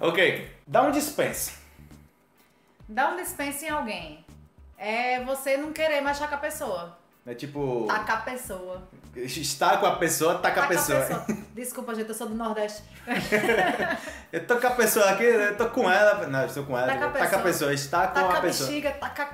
[0.00, 1.52] Ok, dá um dispensa.
[2.88, 4.24] Dá um dispensa em alguém.
[4.78, 6.96] É você não querer mais estar com a pessoa.
[7.26, 7.84] É tipo.
[7.88, 8.88] Tacar a pessoa.
[9.16, 11.26] Estar com a pessoa, tá com a Tacar pessoa.
[11.52, 12.82] Desculpa, gente, eu sou do Nordeste.
[14.32, 16.26] Eu tô com a pessoa aqui, eu tô com ela.
[16.28, 16.86] Não, eu estou com ela.
[16.86, 17.42] Tá com a Tá com a pessoa.
[17.42, 18.68] pessoa, está com Taca a pessoa.
[18.70, 19.28] bexiga, taca,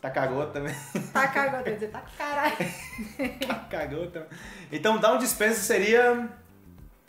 [0.00, 0.74] Tá com a gota também.
[1.12, 2.56] taca agora, quer dizer, o caralho.
[3.46, 4.28] Tá com a gota.
[4.72, 6.28] Então, dar um dispensa seria.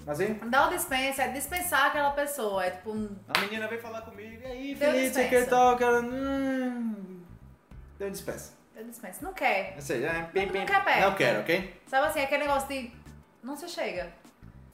[0.05, 0.33] Assim?
[0.49, 2.65] Dá o dispensa, é dispensar aquela pessoa.
[2.65, 6.01] É tipo, um- A menina veio falar comigo, e aí, Deu Felipe, que tal, cara?
[6.01, 7.21] Hum,
[7.99, 8.53] deu dispensa.
[8.75, 9.19] eu dispensa.
[9.23, 9.73] Não quer.
[9.75, 11.01] Ou seja, é, pim, Não- pim, não quer perto.
[11.01, 11.81] Não quero, ok?
[11.87, 12.91] Sabe assim, aquele negócio de.
[13.43, 14.11] Não se chega.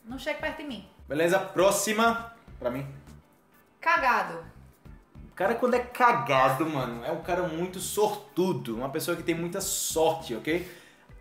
[0.05, 0.89] Não chega perto de mim.
[1.07, 2.87] Beleza, próxima pra mim.
[3.81, 4.43] Cagado.
[5.37, 9.35] O cara, quando é cagado, mano, é um cara muito sortudo, uma pessoa que tem
[9.35, 10.67] muita sorte, ok?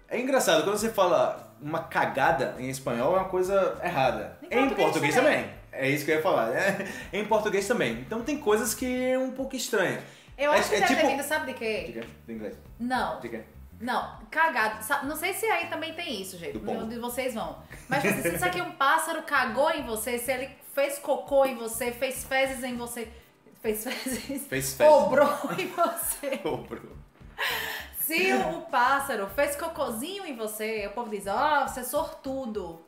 [0.08, 4.38] É engraçado, quando você fala uma cagada em espanhol é uma coisa errada.
[4.50, 5.42] Em Em, português também.
[5.42, 5.50] também.
[5.70, 6.46] É isso que eu ia falar.
[6.46, 6.90] né?
[7.12, 7.92] Em português também.
[8.00, 10.00] Então tem coisas que é um pouco estranho.
[10.38, 11.82] Eu É- acho que é deve tipo- vindo, sabe de quê?
[11.88, 12.56] Diga, do inglês.
[12.80, 13.20] Não.
[13.20, 13.44] Diga.
[13.78, 14.78] Não, cagado.
[15.06, 16.56] Não sei se aí também tem isso, gente.
[16.66, 17.58] Onde vocês vão.
[17.86, 21.44] Mas tipo assim, se isso aqui um pássaro cagou em você, se ele fez cocô
[21.44, 23.06] em você, fez fezes em você.
[23.66, 24.46] Fez fezes.
[24.46, 24.92] Fez fezes.
[24.92, 26.36] Obrou em você.
[26.68, 26.96] Bruno.
[27.98, 32.80] Se o, pássaro fez cocôzinho em você, o povo diz, ó, você é sortudo.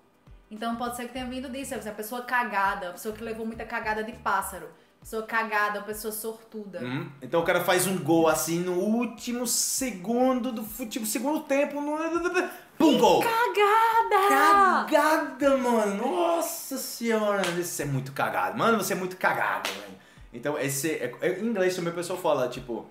[0.49, 1.75] Então pode ser que tenha vindo disso.
[1.75, 4.69] Você é uma pessoa cagada, uma pessoa que levou muita cagada de pássaro.
[5.01, 6.79] Pessoa cagada, uma pessoa sortuda.
[6.81, 11.81] Hum, Então o cara faz um gol assim no último segundo do futebol, segundo tempo,
[11.81, 11.99] no...
[12.79, 13.21] Pum, gol!
[13.21, 14.87] Cagada!
[14.89, 15.97] Cagada, mano!
[15.97, 17.43] Nossa senhora!
[17.51, 18.57] Você é muito cagado.
[18.57, 20.08] Mano, você é muito cagado, velho.
[20.33, 20.91] Então, esse.
[20.93, 22.87] É, é- em inglês também o pessoal fala, tipo,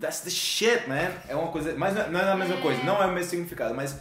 [0.00, 1.10] that's the shit, man.
[1.28, 1.74] É uma coisa.
[1.76, 2.60] Mas não é- não é a mesma É.
[2.60, 3.96] coisa, não é o mesmo significado, mas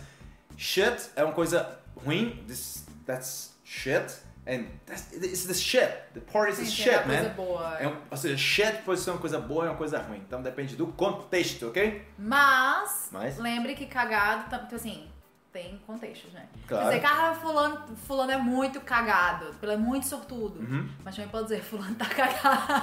[0.57, 2.43] shit é uma coisa ruim.
[2.47, 4.13] This, that's shit.
[4.47, 5.91] And that's, it's the shit.
[6.13, 7.35] The part is shit, é uma coisa man.
[7.35, 7.77] boa.
[7.79, 10.23] É ou seja, shit pode ser uma coisa boa e uma coisa ruim.
[10.25, 12.01] Então depende do contexto, ok?
[12.17, 13.37] Mas, Mas?
[13.37, 15.07] lembre que cagado, tipo assim,
[15.51, 16.45] tem contextos, né?
[16.67, 16.89] Claro.
[16.89, 20.59] Quer dizer, cara, fulano, fulano é muito cagado, ele é muito sortudo.
[20.59, 20.87] Uhum.
[21.03, 22.39] Mas também pode dizer, fulano tá cagado.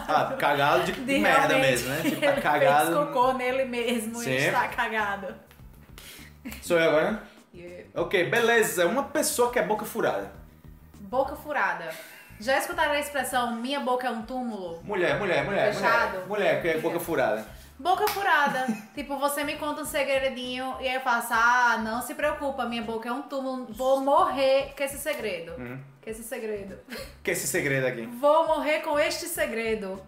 [0.08, 2.00] Ah, cagado de, de merda mesmo, né?
[2.02, 2.86] Tipo, tá ele cagado.
[2.86, 4.30] fez cocô nele mesmo Sim.
[4.30, 5.34] e está cagado.
[6.62, 7.22] Sou eu agora?
[7.54, 8.86] E Ok, beleza.
[8.86, 10.32] Uma pessoa que é boca furada.
[11.00, 11.88] Boca furada.
[12.38, 14.82] Já escutaram a expressão minha boca é um túmulo?
[14.84, 15.72] Mulher, mulher, mulher.
[15.72, 16.26] Fechado.
[16.26, 17.46] Mulher, mulher que é boca furada.
[17.78, 18.66] Boca furada.
[18.94, 22.82] tipo, você me conta um segredinho e aí eu faço, ah, não se preocupa, minha
[22.82, 25.52] boca é um túmulo, vou morrer com esse segredo.
[25.58, 25.78] Uhum.
[26.02, 26.78] Com esse segredo.
[27.22, 28.06] Que é esse segredo aqui?
[28.20, 30.00] Vou morrer com este segredo.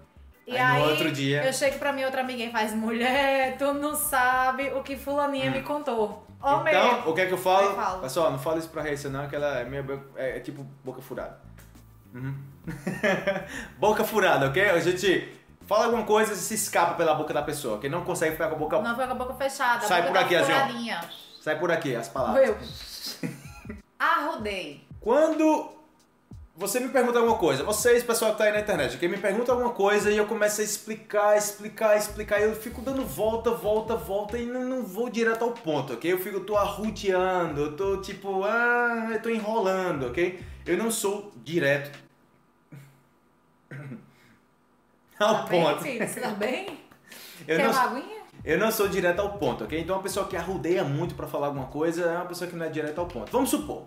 [0.46, 3.74] E Aí aí, outro dia- eu chego pra minha outra amiga e faz, mulher, tu
[3.74, 6.24] não sabe o que fulaninha me contou.
[6.40, 6.64] Ó, Hum.
[6.68, 7.66] então, o que é que eu falo?
[7.70, 8.00] Eu falo.
[8.00, 9.84] Pessoal, não fala isso pra Raíssa não, que ela é, minha,
[10.16, 11.38] é, é tipo boca furada.
[12.14, 12.34] Uhum.
[13.78, 14.70] boca furada, ok?
[14.70, 15.28] A gente
[15.68, 18.56] fala alguma coisa e se escapa pela boca da pessoa, que não consegue ficar com
[18.56, 18.80] a boca...
[18.80, 21.00] Não foi com a boca fechada, Sai boca por aqui, assim, ó.
[21.42, 23.18] Sai por aqui as palavras.
[23.22, 23.30] Eu.
[23.98, 24.82] Arrudei.
[24.98, 25.70] Quando
[26.56, 29.08] você me pergunta alguma coisa, vocês, pessoal que tá aí na internet, ok?
[29.08, 33.50] Me pergunta alguma coisa e eu começo a explicar, explicar, explicar, eu fico dando volta,
[33.50, 36.10] volta, volta e não, não vou direto ao ponto, ok?
[36.10, 40.40] Eu fico, tô arruteando, eu tô tipo, ah, eu tô enrolando, ok?
[40.64, 42.07] Eu não sou direto
[45.24, 45.82] ao Tá bem, ponto.
[45.82, 46.08] filho?
[46.08, 46.78] Você tá bem?
[47.46, 48.18] Eu Quer não, uma aguinha?
[48.44, 49.80] Eu não sou direto ao ponto, ok?
[49.80, 52.66] Então uma pessoa que arrudeia muito pra falar alguma coisa é uma pessoa que não
[52.66, 53.30] é direto ao ponto.
[53.30, 53.84] Vamos supor.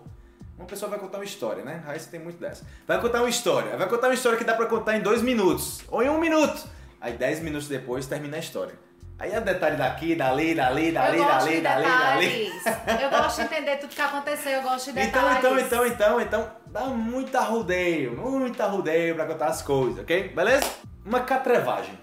[0.58, 1.84] Uma pessoa vai contar uma história, né?
[1.88, 2.64] Aí você tem muito dessa.
[2.88, 3.76] Vai contar uma história.
[3.76, 5.82] Vai contar uma história que dá pra contar em dois minutos.
[5.88, 6.64] Ou em um minuto.
[7.00, 8.76] Aí dez minutos depois termina a história.
[9.18, 12.26] Aí é detalhe daqui, dali, dali, dali, eu dali, de dali, dali.
[12.28, 13.02] detalhes.
[13.04, 15.66] Eu gosto de entender tudo que aconteceu, eu gosto de Então, detalhes.
[15.66, 20.30] então, então, então, então, dá muita arrudeio, muita arrudeio pra contar as coisas, ok?
[20.30, 20.66] Beleza?
[21.06, 21.98] Uma catrevagem.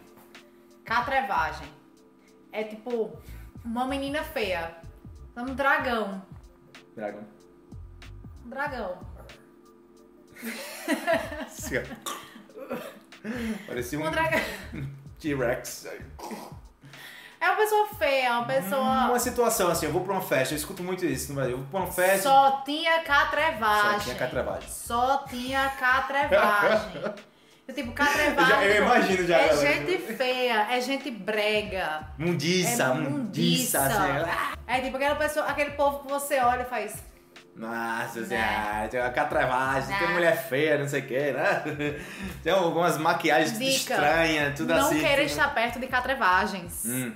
[0.85, 1.69] Catrevagem.
[2.53, 3.17] É tipo
[3.65, 4.75] uma menina feia.
[5.37, 6.23] Um dragão.
[6.97, 7.25] Dragão.
[8.45, 8.99] Um dragão.
[13.67, 14.41] Parecia um Um dragão.
[15.21, 15.87] T-Rex.
[17.41, 18.81] É uma pessoa feia, uma pessoa.
[19.07, 21.53] Uma situação assim, eu vou pra uma festa, eu escuto muito isso no Brasil.
[21.53, 22.29] Eu vou pra uma festa.
[22.29, 23.93] Só tinha catrevagem.
[23.93, 24.69] Só tinha catrevagem.
[24.69, 27.15] Só tinha catrevagem.
[27.74, 28.38] Tipo, catrevagem.
[28.38, 29.72] Eu já- eu imagino já, É galera.
[29.74, 32.00] gente feia, é gente brega.
[32.16, 33.78] Mundiça, é mundiça.
[33.81, 34.31] assim.
[34.66, 36.94] É tipo aquela pessoa, aquele povo que você olha e faz.
[37.54, 38.26] Nossa Né?
[38.26, 40.14] senhora, tem uma catrevagem, tem Né?
[40.14, 41.62] mulher feia, não sei o que, né?
[42.42, 43.94] Tem algumas maquiagens Dica.
[43.94, 45.00] estranhas, tudo não assim.
[45.00, 46.85] queira tudo- estar perto de catrevagens.
[46.87, 47.12] Hum,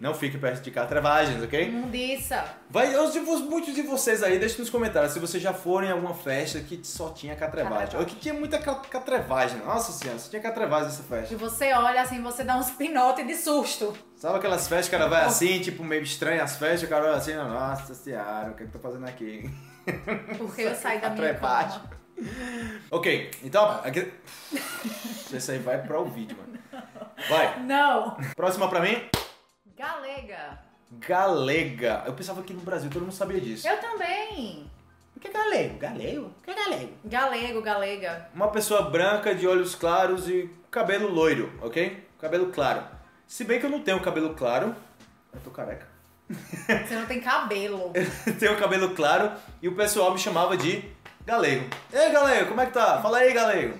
[0.00, 1.68] não fique perto de catrevagens, ok?
[1.68, 2.42] Imundiça.
[2.70, 5.90] Vai, os, os- muitos de vocês aí, deixem nos comentários se vocês já foram em
[5.90, 7.98] alguma festa que só tinha catrevagem.
[8.00, 9.58] Ou que tinha muita ca- catrevagem.
[9.58, 11.36] Nossa senhora, só tinha catrevagem nessa E festa.
[11.36, 13.92] você olha assim, você dá uns pinotes de susto.
[14.16, 17.06] Sabe aquelas festas que o cara vai assim, tipo, meio estranho as festas, o cara
[17.08, 19.50] vai assim, nossa senhora, o que eu tô fazendo aqui?
[20.38, 21.82] Porque eu saí da minha cama.
[22.90, 24.12] Ok, então, aqui...
[25.32, 26.58] Esse aí vai para o vídeo, mano.
[27.28, 28.16] Vai, Não.
[28.36, 29.02] próxima pra mim,
[29.80, 30.58] Galega.
[30.98, 32.02] galega.
[32.04, 33.66] Eu pensava que no Brasil todo mundo sabia disso.
[33.66, 34.70] Eu também.
[35.16, 35.78] O que é galego?
[35.78, 36.26] Galego?
[36.26, 36.92] O que é galego?
[37.02, 38.28] Galego, galega.
[38.34, 42.06] Uma pessoa branca, de olhos claros e cabelo loiro, ok?
[42.20, 42.84] Cabelo claro.
[43.26, 44.76] Se bem que eu não tenho cabelo claro,
[45.32, 45.88] eu tô careca.
[46.28, 47.94] Você não tem cabelo.
[48.26, 50.84] Eu tenho cabelo claro e o pessoal me chamava de
[51.24, 51.64] galego.
[51.90, 53.00] Ei, galego, como é que tá?
[53.00, 53.78] Fala aí, galego.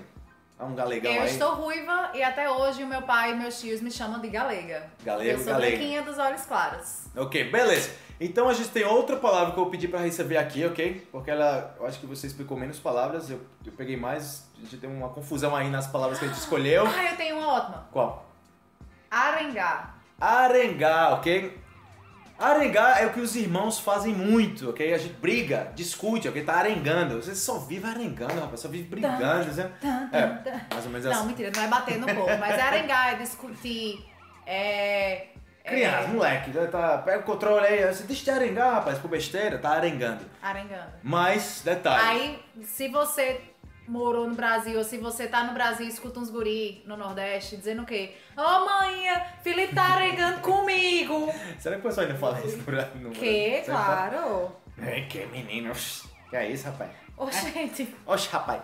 [0.65, 1.29] Um galegão Eu aí.
[1.31, 4.91] estou ruiva e até hoje o meu pai e meus tios me chamam de galega.
[5.03, 5.77] Galego, eu sou galega.
[5.77, 7.05] branquinha dos olhos claros.
[7.17, 7.91] Ok, beleza.
[8.21, 11.09] Então a gente tem outra palavra que eu pedi pra receber aqui, ok?
[11.11, 14.77] Porque ela, eu acho que você explicou menos palavras, eu, eu peguei mais, a gente
[14.77, 16.87] tem uma confusão aí nas palavras que a gente escolheu.
[16.87, 17.89] Ah, eu tenho uma ótima.
[17.91, 18.27] Qual?
[19.11, 19.95] Arengá.
[20.21, 21.59] Arengar, ok?
[22.41, 24.95] Arengar é o que os irmãos fazem muito, ok?
[24.95, 26.43] A gente briga, discute, ok?
[26.43, 27.23] Tá arengando.
[27.23, 29.71] Você só vive arengando, rapaz, só vive brigando, né?
[30.11, 30.61] É, tan.
[30.73, 31.27] mais ou menos Não, assim.
[31.27, 34.03] mentira, não é bater no povo, mas é arengar, é discutir,
[34.47, 35.27] é...
[35.63, 36.67] Criança, moleque, né?
[36.67, 40.25] tá, pega o controle aí, você deixa de arengar, rapaz, por besteira, tá arengando.
[40.43, 40.93] Arengando.
[41.03, 42.03] Mas, detalhe.
[42.03, 43.41] Aí, se você
[43.91, 47.57] morou no Brasil, ou se você tá no Brasil e escuta uns guri no Nordeste
[47.57, 48.15] dizendo o quê?
[48.37, 49.05] Ô mãe,
[49.43, 51.29] Felipe tá arengando comigo.
[51.59, 53.01] Será que o pessoal ainda fala isso no Brasil?
[53.01, 54.09] no Que, fala?
[54.11, 54.53] claro.
[54.81, 55.73] É que menino.
[56.31, 56.91] Que é isso, rapaz?
[57.17, 57.95] Ô, gente.
[58.07, 58.63] Oxe, rapaz.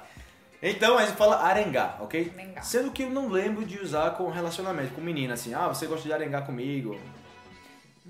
[0.63, 2.33] Então a gente fala arengar, ok?
[2.35, 2.65] Arengar.
[2.65, 6.07] Sendo que eu não lembro de usar com relacionamento, com menina, assim, ah, você gosta
[6.07, 6.99] de arengar comigo?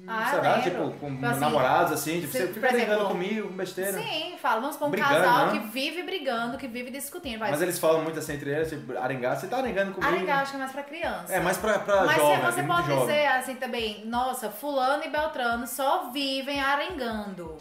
[0.08, 0.60] Ah, Será?
[0.62, 3.92] Tipo, com Tipo assim, namorados, assim, tipo, você fica arengando exemplo, comigo, com besteira.
[4.00, 5.52] Sim, fala, vamos pra um Brigando, casal né?
[5.52, 7.38] que vive brigando, que vive discutindo.
[7.40, 10.12] Vai Mas eles falam muito assim entre eles, tipo, arengar, você tá arengando comigo?
[10.14, 11.32] Arengar acho que é mais pra criança.
[11.32, 13.06] É, mais pra, pra Mas jovem, você assim, muito pode jovem.
[13.06, 17.56] dizer assim também, nossa, fulano e Beltrano só vivem arengando.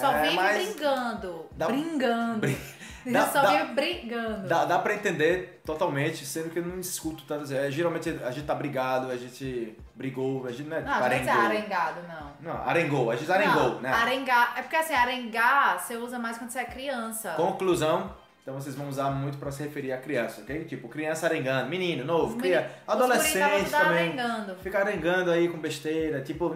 [0.00, 1.46] Só É, vive mas- brigando.
[1.56, 2.38] Dá- Brigando.
[2.38, 2.58] Bri-
[3.10, 4.46] Dá- só dá- vive brigando.
[4.48, 7.52] Dá, dá pra entender totalmente, sendo que eu não escuto tanto.
[7.52, 11.02] É, geralmente a gente tá brigado, a gente brigou, a gente não é Não, não
[11.04, 11.32] arengou.
[11.34, 12.52] arengado, não.
[12.52, 13.90] Não, arengou, a gente arengou, não, né?
[13.92, 14.54] Arengar.
[14.56, 17.30] É porque assim, arengar você usa mais quando você é criança.
[17.32, 18.12] Conclusão,
[18.42, 20.64] então vocês vão usar muito pra se referir a criança, ok?
[20.64, 23.98] Tipo, criança arengando, menino, novo, Os cria, meni- os guri adolescente também.
[24.18, 24.56] arengando.
[24.56, 26.52] Fica arengando aí com besteira, tipo,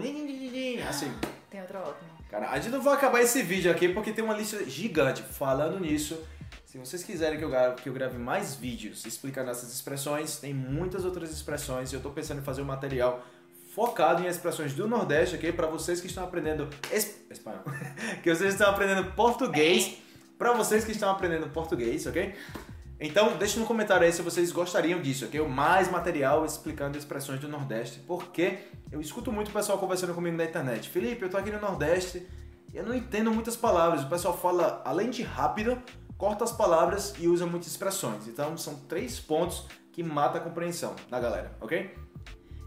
[0.89, 1.13] assim.
[1.51, 2.17] Tem outro ótimo.
[2.29, 5.23] Cara, a gente não vai acabar esse vídeo aqui porque tem uma lista gigante.
[5.23, 6.21] Falando nisso,
[6.85, 10.53] se vocês quiserem que eu grave, que eu grave mais vídeos explicando essas expressões, tem
[10.53, 11.91] muitas outras expressões.
[11.91, 13.25] Eu tô pensando em fazer um material
[13.75, 15.53] focado em expressões do Nordeste, ok?
[15.53, 17.63] Para vocês que estão aprendendo es- espanhol,
[18.23, 19.97] que vocês estão aprendendo português,
[20.37, 22.35] para vocês que estão aprendendo português, ok?
[23.01, 25.41] Então, deixe no comentário aí se vocês gostariam disso, ok?
[25.49, 28.59] Mais material explicando expressões do Nordeste, porque
[28.93, 30.91] eu escuto muito o pessoal conversando comigo na internet.
[30.91, 32.27] Felipe, eu tô aqui no Nordeste
[32.73, 34.03] e eu não entendo muitas palavras.
[34.03, 35.81] O pessoal fala, além de rápido,
[36.17, 38.27] corta as palavras e usa muitas expressões.
[38.27, 41.95] Então, são três pontos que matam a compreensão da galera, ok?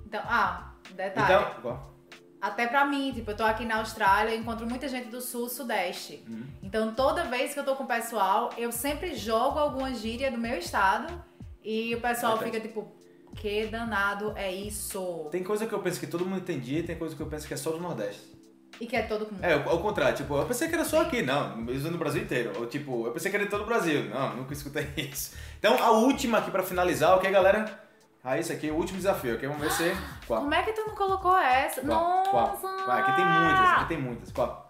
[0.05, 1.55] Então, ah, detalhe.
[1.59, 1.99] Então.
[2.41, 5.49] Até pra mim, tipo, eu tô aqui na Austrália, eu encontro muita gente do sul,
[5.49, 6.23] sudeste.
[6.27, 6.45] Uhum.
[6.63, 10.37] Então, toda vez que eu tô com o pessoal, eu sempre jogo alguma gíria do
[10.37, 11.21] meu estado
[11.61, 12.51] e o pessoal Entendi.
[12.51, 12.91] fica tipo,
[13.35, 15.27] Que danado é isso?
[15.31, 17.47] Tem coisa que eu penso que todo mundo entendia e tem coisa que eu penso
[17.47, 18.38] que é só do Nordeste.
[18.79, 19.43] E que é todo mundo.
[19.43, 22.53] É, ao contrário, tipo, eu pensei que era só aqui, não, isso no Brasil inteiro.
[22.57, 24.05] Ou tipo, eu pensei que era em todo o Brasil.
[24.05, 25.35] Não, nunca escutei isso.
[25.57, 27.89] Então, a última aqui pra finalizar, ok, galera?
[28.23, 29.47] Ah, isso aqui é o último desafio, ok?
[29.47, 29.91] Vamos ver se.
[30.27, 30.41] Qual?
[30.41, 31.81] Como é que tu não colocou essa?
[31.81, 32.23] Qual?
[32.23, 32.61] Nossa!
[32.61, 32.85] Qual?
[32.87, 34.31] Vai, aqui tem muitas, aqui tem muitas.
[34.31, 34.69] Qual?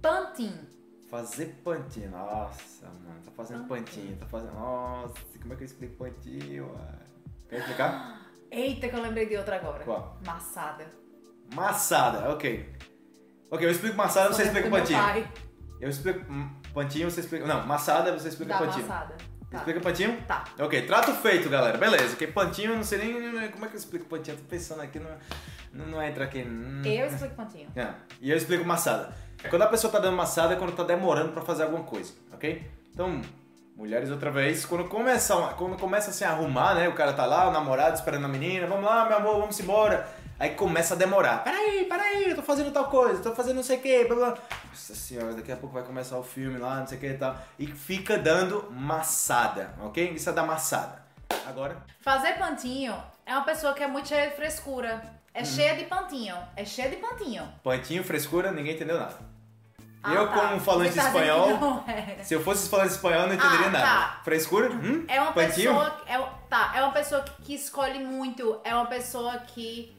[0.00, 0.52] Pantin.
[1.10, 2.10] Fazer pantinho.
[2.10, 4.54] Nossa, mano, tá fazendo pantinho, tá fazendo.
[4.54, 6.66] Nossa, como é que eu explico pantinho?
[6.68, 6.98] mano?
[7.48, 8.20] Quer explicar?
[8.50, 9.82] Eita, que eu lembrei de outra agora.
[9.84, 10.18] Qual?
[10.24, 10.86] Massada.
[11.54, 12.72] Massada, ok.
[13.50, 15.28] Ok, eu explico massada, você explica meu pantinho.
[15.80, 17.46] Eu explico hum, pantinho, você explica.
[17.46, 18.86] Não, massada, você explica Da pantinho.
[18.86, 19.14] massada.
[19.50, 19.58] Tá.
[19.58, 20.16] Explica pantinho?
[20.28, 20.44] Tá.
[20.60, 21.76] Ok, trato feito, galera.
[21.76, 22.14] Beleza.
[22.14, 24.36] Que pantinho, eu não sei nem como é que eu explico pantinho.
[24.36, 25.10] Eu tô pensando aqui, não,
[25.72, 26.42] não, não entra aqui.
[26.42, 26.82] Hum.
[26.84, 27.68] Eu explico pantinho.
[27.74, 27.88] É,
[28.20, 29.12] E eu explico massada.
[29.48, 32.70] Quando a pessoa tá dando massada é quando tá demorando pra fazer alguma coisa, ok?
[32.92, 33.22] Então,
[33.74, 36.88] mulheres outra vez, quando começa, quando começa a se arrumar, né?
[36.88, 40.06] O cara tá lá, o namorado esperando a menina, vamos lá, meu amor, vamos embora.
[40.40, 41.44] Aí começa a demorar.
[41.44, 44.38] Peraí, peraí, eu tô fazendo tal coisa, tô fazendo não sei o que, blá blá.
[44.70, 47.18] Nossa senhora, daqui a pouco vai começar o filme lá, não sei o que e
[47.18, 47.36] tal.
[47.58, 50.12] E fica dando massada, ok?
[50.12, 51.02] Isso é da massada.
[51.46, 55.02] Agora, Fazer pantinho é uma pessoa que é muito cheia de frescura.
[55.04, 55.08] Hum.
[55.34, 56.36] É cheia de pantinho.
[56.56, 57.46] É cheia de pantinho.
[57.62, 59.14] pantinho, frescura, ninguém entendeu nada.
[60.02, 60.32] Ah, eu, tá.
[60.48, 62.24] como falante tá espanhol, era.
[62.24, 63.84] se eu fosse falante espanhol, não entenderia Ah, nada.
[63.84, 64.20] tá.
[64.24, 64.70] Frescura?
[64.70, 65.04] Hum?
[65.06, 65.74] É uma pantinho?
[65.74, 66.00] pessoa.
[66.06, 68.58] É, tá, é uma pessoa que, que escolhe muito.
[68.64, 69.94] É uma pessoa que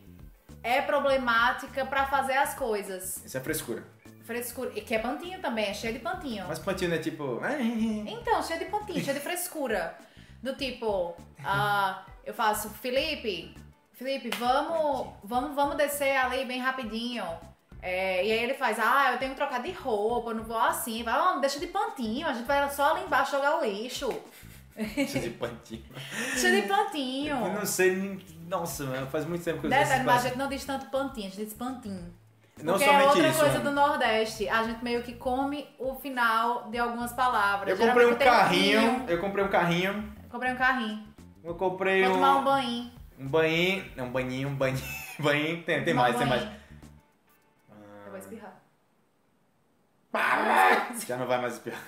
[0.63, 3.23] é problemática pra fazer as coisas.
[3.25, 3.83] Isso é frescura.
[4.23, 4.71] Frescura.
[4.75, 6.45] E que é pantinho também, é cheio de pantinho.
[6.47, 7.39] Mas pantinho não é tipo.
[8.07, 9.97] Então, cheio de pontinho, cheio de frescura.
[10.41, 13.53] Do tipo, ah, eu faço, Felipe,
[13.93, 17.23] Felipe, vamos, vamos, vamos descer ali bem rapidinho.
[17.83, 20.57] É, e aí ele faz, ah, eu tenho que trocar de roupa, eu não vou
[20.57, 21.03] assim.
[21.03, 24.07] Vai, "Ah, deixa de pantinho, a gente vai só ali embaixo jogar o lixo.
[24.77, 25.83] Isso de pantinho.
[26.35, 27.35] Cheio de pantinho.
[27.35, 28.19] Eu não sei.
[28.47, 31.27] Nossa, mano, faz muito tempo que eu esse mas a gente não diz tanto pantinho,
[31.27, 32.13] a gente diz pantinho.
[32.63, 33.39] Não Porque é outra isso.
[33.39, 33.69] coisa mano.
[33.69, 34.47] do Nordeste.
[34.47, 37.69] A gente meio que come o final de algumas palavras.
[37.69, 39.05] Eu comprei um Geralmente carrinho.
[39.07, 40.13] Eu comprei um carrinho.
[40.29, 41.07] Comprei um carrinho.
[41.43, 42.15] Eu comprei Vou um.
[42.15, 42.91] tomar um banho.
[43.17, 43.85] Um banhinho.
[43.95, 44.83] Não, um banhinho, um banhinho.
[45.19, 45.63] banhinho.
[45.63, 46.43] Tem, tem mais, um tem mais.
[46.43, 46.55] banho.
[48.05, 48.61] Eu vou espirrar.
[51.07, 51.81] Já não vai mais espirrar.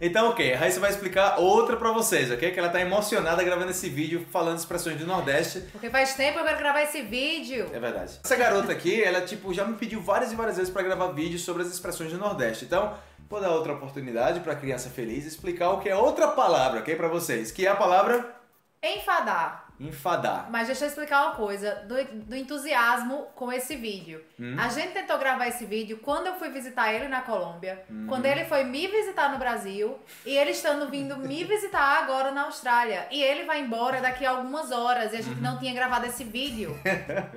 [0.00, 2.50] Então, ok, a Raíssa vai explicar outra pra vocês, ok?
[2.50, 5.60] Que ela tá emocionada gravando esse vídeo falando expressões do Nordeste.
[5.72, 7.70] Porque faz tempo que eu quero gravar esse vídeo.
[7.72, 8.18] É verdade.
[8.24, 11.42] Essa garota aqui, ela tipo já me pediu várias e várias vezes pra gravar vídeos
[11.42, 12.64] sobre as expressões do Nordeste.
[12.64, 12.96] Então,
[13.28, 17.08] vou dar outra oportunidade pra criança feliz explicar o que é outra palavra, ok, pra
[17.08, 18.40] vocês, que é a palavra
[18.82, 19.69] Enfadar.
[19.80, 20.48] Enfadar.
[20.50, 21.94] Mas deixa eu explicar uma coisa do,
[22.26, 24.22] do entusiasmo com esse vídeo.
[24.38, 24.54] Hum?
[24.60, 28.06] A gente tentou gravar esse vídeo quando eu fui visitar ele na Colômbia, Hum.
[28.06, 32.42] quando ele foi me visitar no Brasil e ele estando vindo me visitar agora na
[32.42, 33.08] Austrália.
[33.10, 36.24] E ele vai embora daqui a algumas horas e a gente não tinha gravado esse
[36.24, 36.78] vídeo.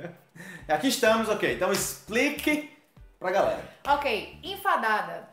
[0.68, 1.56] Aqui estamos, ok.
[1.56, 2.76] Então explique
[3.20, 3.64] pra galera.
[3.88, 5.30] Ok, enfadada.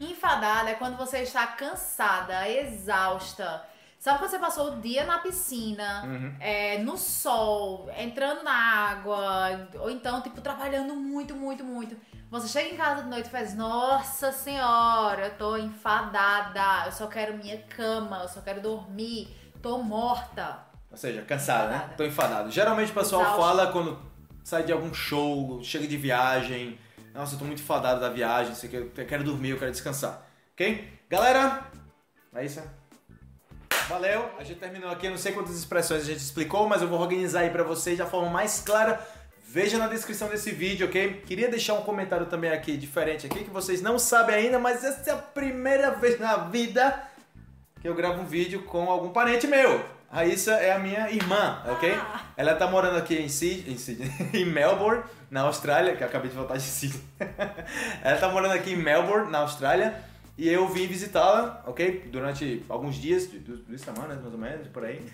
[0.00, 3.64] Enfadada é quando você está cansada, exausta.
[4.04, 6.36] Sabe quando você passou o dia na piscina, Uhum.
[6.38, 11.96] é, no sol, entrando na água, ou então, tipo, trabalhando muito, muito, muito.
[12.30, 17.06] Você chega em casa de noite e faz, nossa senhora, eu tô enfadada, eu só
[17.06, 20.58] quero minha cama, eu só quero dormir, tô morta.
[20.90, 21.88] Ou seja, cansado, né?
[21.96, 22.50] Tô enfadado.
[22.50, 23.40] Geralmente o pessoal Exausto.
[23.40, 23.98] fala quando
[24.42, 26.78] sai de algum show, chega de viagem.
[27.14, 29.70] Nossa, eu tô muito enfadado da viagem, sei que eu eu quero dormir, eu quero
[29.72, 30.26] descansar.
[30.52, 30.92] Ok?
[31.08, 31.64] Galera,
[32.34, 32.60] é isso.
[33.88, 36.98] Valeu, a gente terminou aqui, não sei quantas expressões a gente explicou, mas eu vou
[36.98, 38.98] organizar aí pra vocês da forma mais clara.
[39.46, 41.22] Veja na descrição desse vídeo, ok?
[41.26, 45.10] Queria deixar um comentário também aqui, diferente aqui, que vocês não sabem ainda, mas essa
[45.10, 47.02] é a primeira vez na vida
[47.80, 49.84] que eu gravo um vídeo com algum parente meu.
[50.10, 51.92] Raíssa é a minha irmã, ok?
[51.92, 52.22] Ah.
[52.36, 56.30] Ela tá morando aqui em Sydney, em, Sydney, em Melbourne, na Austrália, que eu acabei
[56.30, 57.02] de voltar de Sydney.
[58.02, 60.02] Ela tá morando aqui em Melbourne, na Austrália,
[60.36, 62.08] e eu vim visitá-la, ok?
[62.10, 65.04] Durante alguns dias, duas semanas mais ou menos, por aí.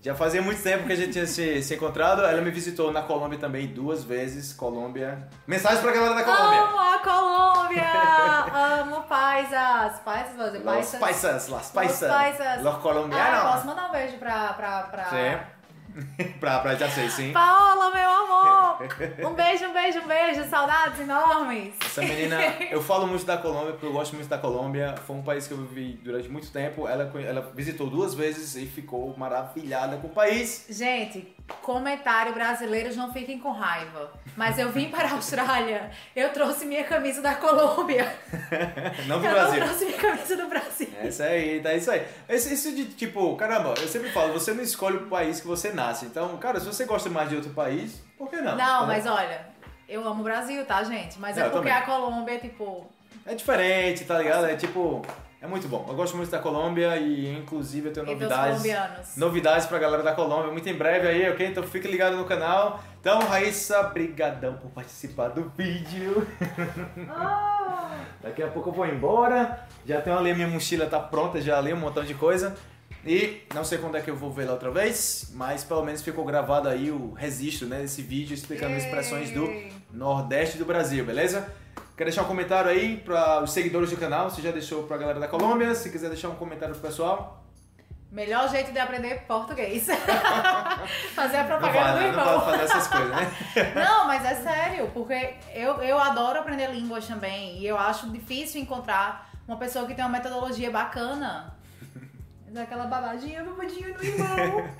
[0.00, 2.22] Já fazia muito tempo que a gente tinha se, se encontrado.
[2.22, 4.52] Ela me visitou na Colômbia também duas vezes.
[4.52, 5.26] Colômbia.
[5.44, 6.60] Mensagem pra galera da Colômbia.
[6.60, 7.84] Amo a Colômbia!
[8.82, 9.98] Amo paisas!
[10.04, 11.00] Paisas, vou dizer Los paisas.
[11.00, 12.00] paisas, las paisas.
[12.02, 12.62] Los paisas.
[12.62, 13.52] Los Ah, colombianos.
[13.52, 14.52] posso mandar um beijo pra...
[14.52, 15.04] pra, pra...
[15.06, 15.57] Sim.
[16.40, 17.32] pra, pra já sei, sim.
[17.32, 18.78] Paola, meu amor!
[19.30, 20.44] Um beijo, um beijo, um beijo.
[20.48, 21.74] Saudades enormes.
[21.84, 22.38] Essa menina,
[22.70, 24.94] eu falo muito da Colômbia porque eu gosto muito da Colômbia.
[25.06, 26.86] Foi um país que eu vivi durante muito tempo.
[26.86, 30.66] Ela, ela visitou duas vezes e ficou maravilhada com o país.
[30.68, 34.12] Gente, comentário brasileiros não fiquem com raiva.
[34.36, 38.12] Mas eu vim para a Austrália, eu trouxe minha camisa da Colômbia.
[39.06, 39.60] Não do eu Brasil.
[39.60, 40.88] não trouxe minha camisa do Brasil.
[41.00, 42.06] É isso aí, tá isso aí.
[42.28, 45.72] Esse- Isso de tipo, caramba, eu sempre falo, você não escolhe o país que você
[45.72, 46.06] nasce.
[46.06, 48.56] Então, cara, se você gosta mais de outro país, por que não?
[48.56, 49.40] Não, Tá mas olha,
[49.88, 51.18] eu amo o Brasil, tá, gente?
[51.18, 52.86] Mas Não, é eu porque a Colômbia, tipo.
[53.26, 54.46] É diferente, tá ligado?
[54.46, 55.02] É tipo,
[55.40, 55.84] é muito bom.
[55.88, 58.50] Eu gosto muito da Colômbia e inclusive eu tenho E novidades.
[58.50, 59.16] colombianos.
[59.16, 61.46] Novidades pra galera da Colômbia, muito em breve aí, ok?
[61.46, 62.82] Então fica ligado no canal.
[63.00, 66.26] Então, Raíssa, brigadão por participar do vídeo.
[67.08, 67.98] Ah!
[68.20, 69.66] Daqui a pouco eu vou embora.
[69.86, 72.56] Já tenho ali a minha mochila tá pronta, já ali um montão de coisa.
[73.06, 76.02] E não sei quando é que eu vou ver lá outra vez, mas pelo menos
[76.02, 79.48] ficou gravado aí o registro, né, desse vídeo explicando as expressões do.
[79.90, 81.48] Nordeste do Brasil, beleza?
[81.98, 84.30] Quer deixar um comentário aí para os seguidores do canal?
[84.30, 85.74] Você já deixou pra galera da Colômbia?
[85.74, 87.42] Se quiser deixar um comentário pro pessoal,
[88.12, 89.86] Melhor jeito de aprender português.
[91.12, 92.24] Fazer a não propaganda do não irmão.
[92.24, 93.30] vale fazer essas coisas, né?
[93.74, 97.58] Não, mas é sério, porque eu, eu adoro aprender línguas também.
[97.58, 101.52] E eu acho difícil encontrar uma pessoa que tem uma metodologia bacana.
[102.48, 104.70] Daquela babadinha, babadinha no irmão.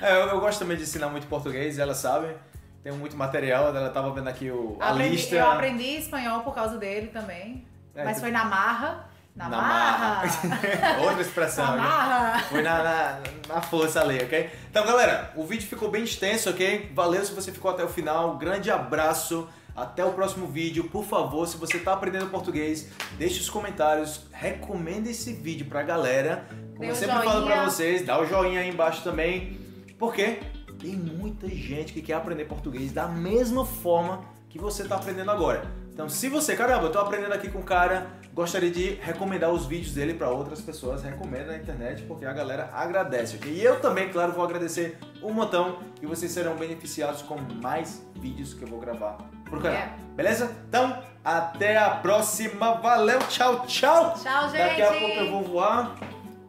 [0.00, 2.34] É, eu, eu gosto também de ensinar muito português, ela sabe.
[2.82, 5.36] Tem muito material, ela tava vendo aqui o, a Aprendi- lista.
[5.36, 7.64] Eu aprendi espanhol por causa dele também.
[7.94, 9.08] É, mas tu- foi na marra.
[9.36, 10.22] Na, Na marra.
[11.04, 11.78] Outra expressão, Na né?
[11.82, 12.38] marra.
[12.40, 13.18] Foi na, na,
[13.54, 14.50] na força ali, ok?
[14.70, 16.90] Então, galera, o vídeo ficou bem extenso, ok?
[16.94, 18.36] Valeu se você ficou até o final.
[18.36, 19.48] Grande abraço.
[19.74, 20.84] Até o próximo vídeo.
[20.90, 24.26] Por favor, se você está aprendendo português, deixe os comentários.
[24.30, 26.44] Recomenda esse vídeo pra galera.
[26.76, 27.64] Como Dê eu sempre falo pra joinha.
[27.70, 29.58] vocês, dá o joinha aí embaixo também.
[29.98, 30.40] Porque
[30.82, 35.62] tem muita gente que quer aprender português da mesma forma que você está aprendendo agora.
[35.92, 39.64] Então, se você, caramba, eu tô aprendendo aqui com o cara, gostaria de recomendar os
[39.66, 43.52] vídeos dele para outras pessoas, recomenda na internet, porque a galera agradece, ok?
[43.52, 48.52] E eu também, claro, vou agradecer um montão e vocês serão beneficiados com mais vídeos
[48.52, 49.78] que eu vou gravar pro canal.
[49.78, 49.92] É.
[50.16, 50.50] Beleza?
[50.68, 52.74] Então, até a próxima.
[52.74, 54.14] Valeu, tchau, tchau!
[54.14, 54.58] Tchau, gente.
[54.58, 55.94] Daqui a pouco eu vou voar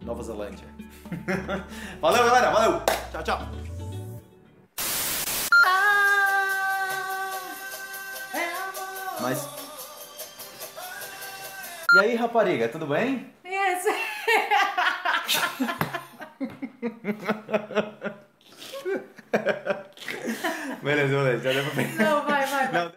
[0.01, 0.67] Nova Zelândia.
[2.01, 2.81] valeu, galera, valeu!
[3.11, 3.62] Tchau, tchau!
[9.23, 9.47] Mas.
[11.93, 13.31] E aí, rapariga, tudo bem?
[13.45, 13.85] Yes.
[20.83, 21.95] Beleza, beleza, já deu pra ver.
[21.95, 22.73] Não, vai, vai, vai.
[22.73, 22.91] Não.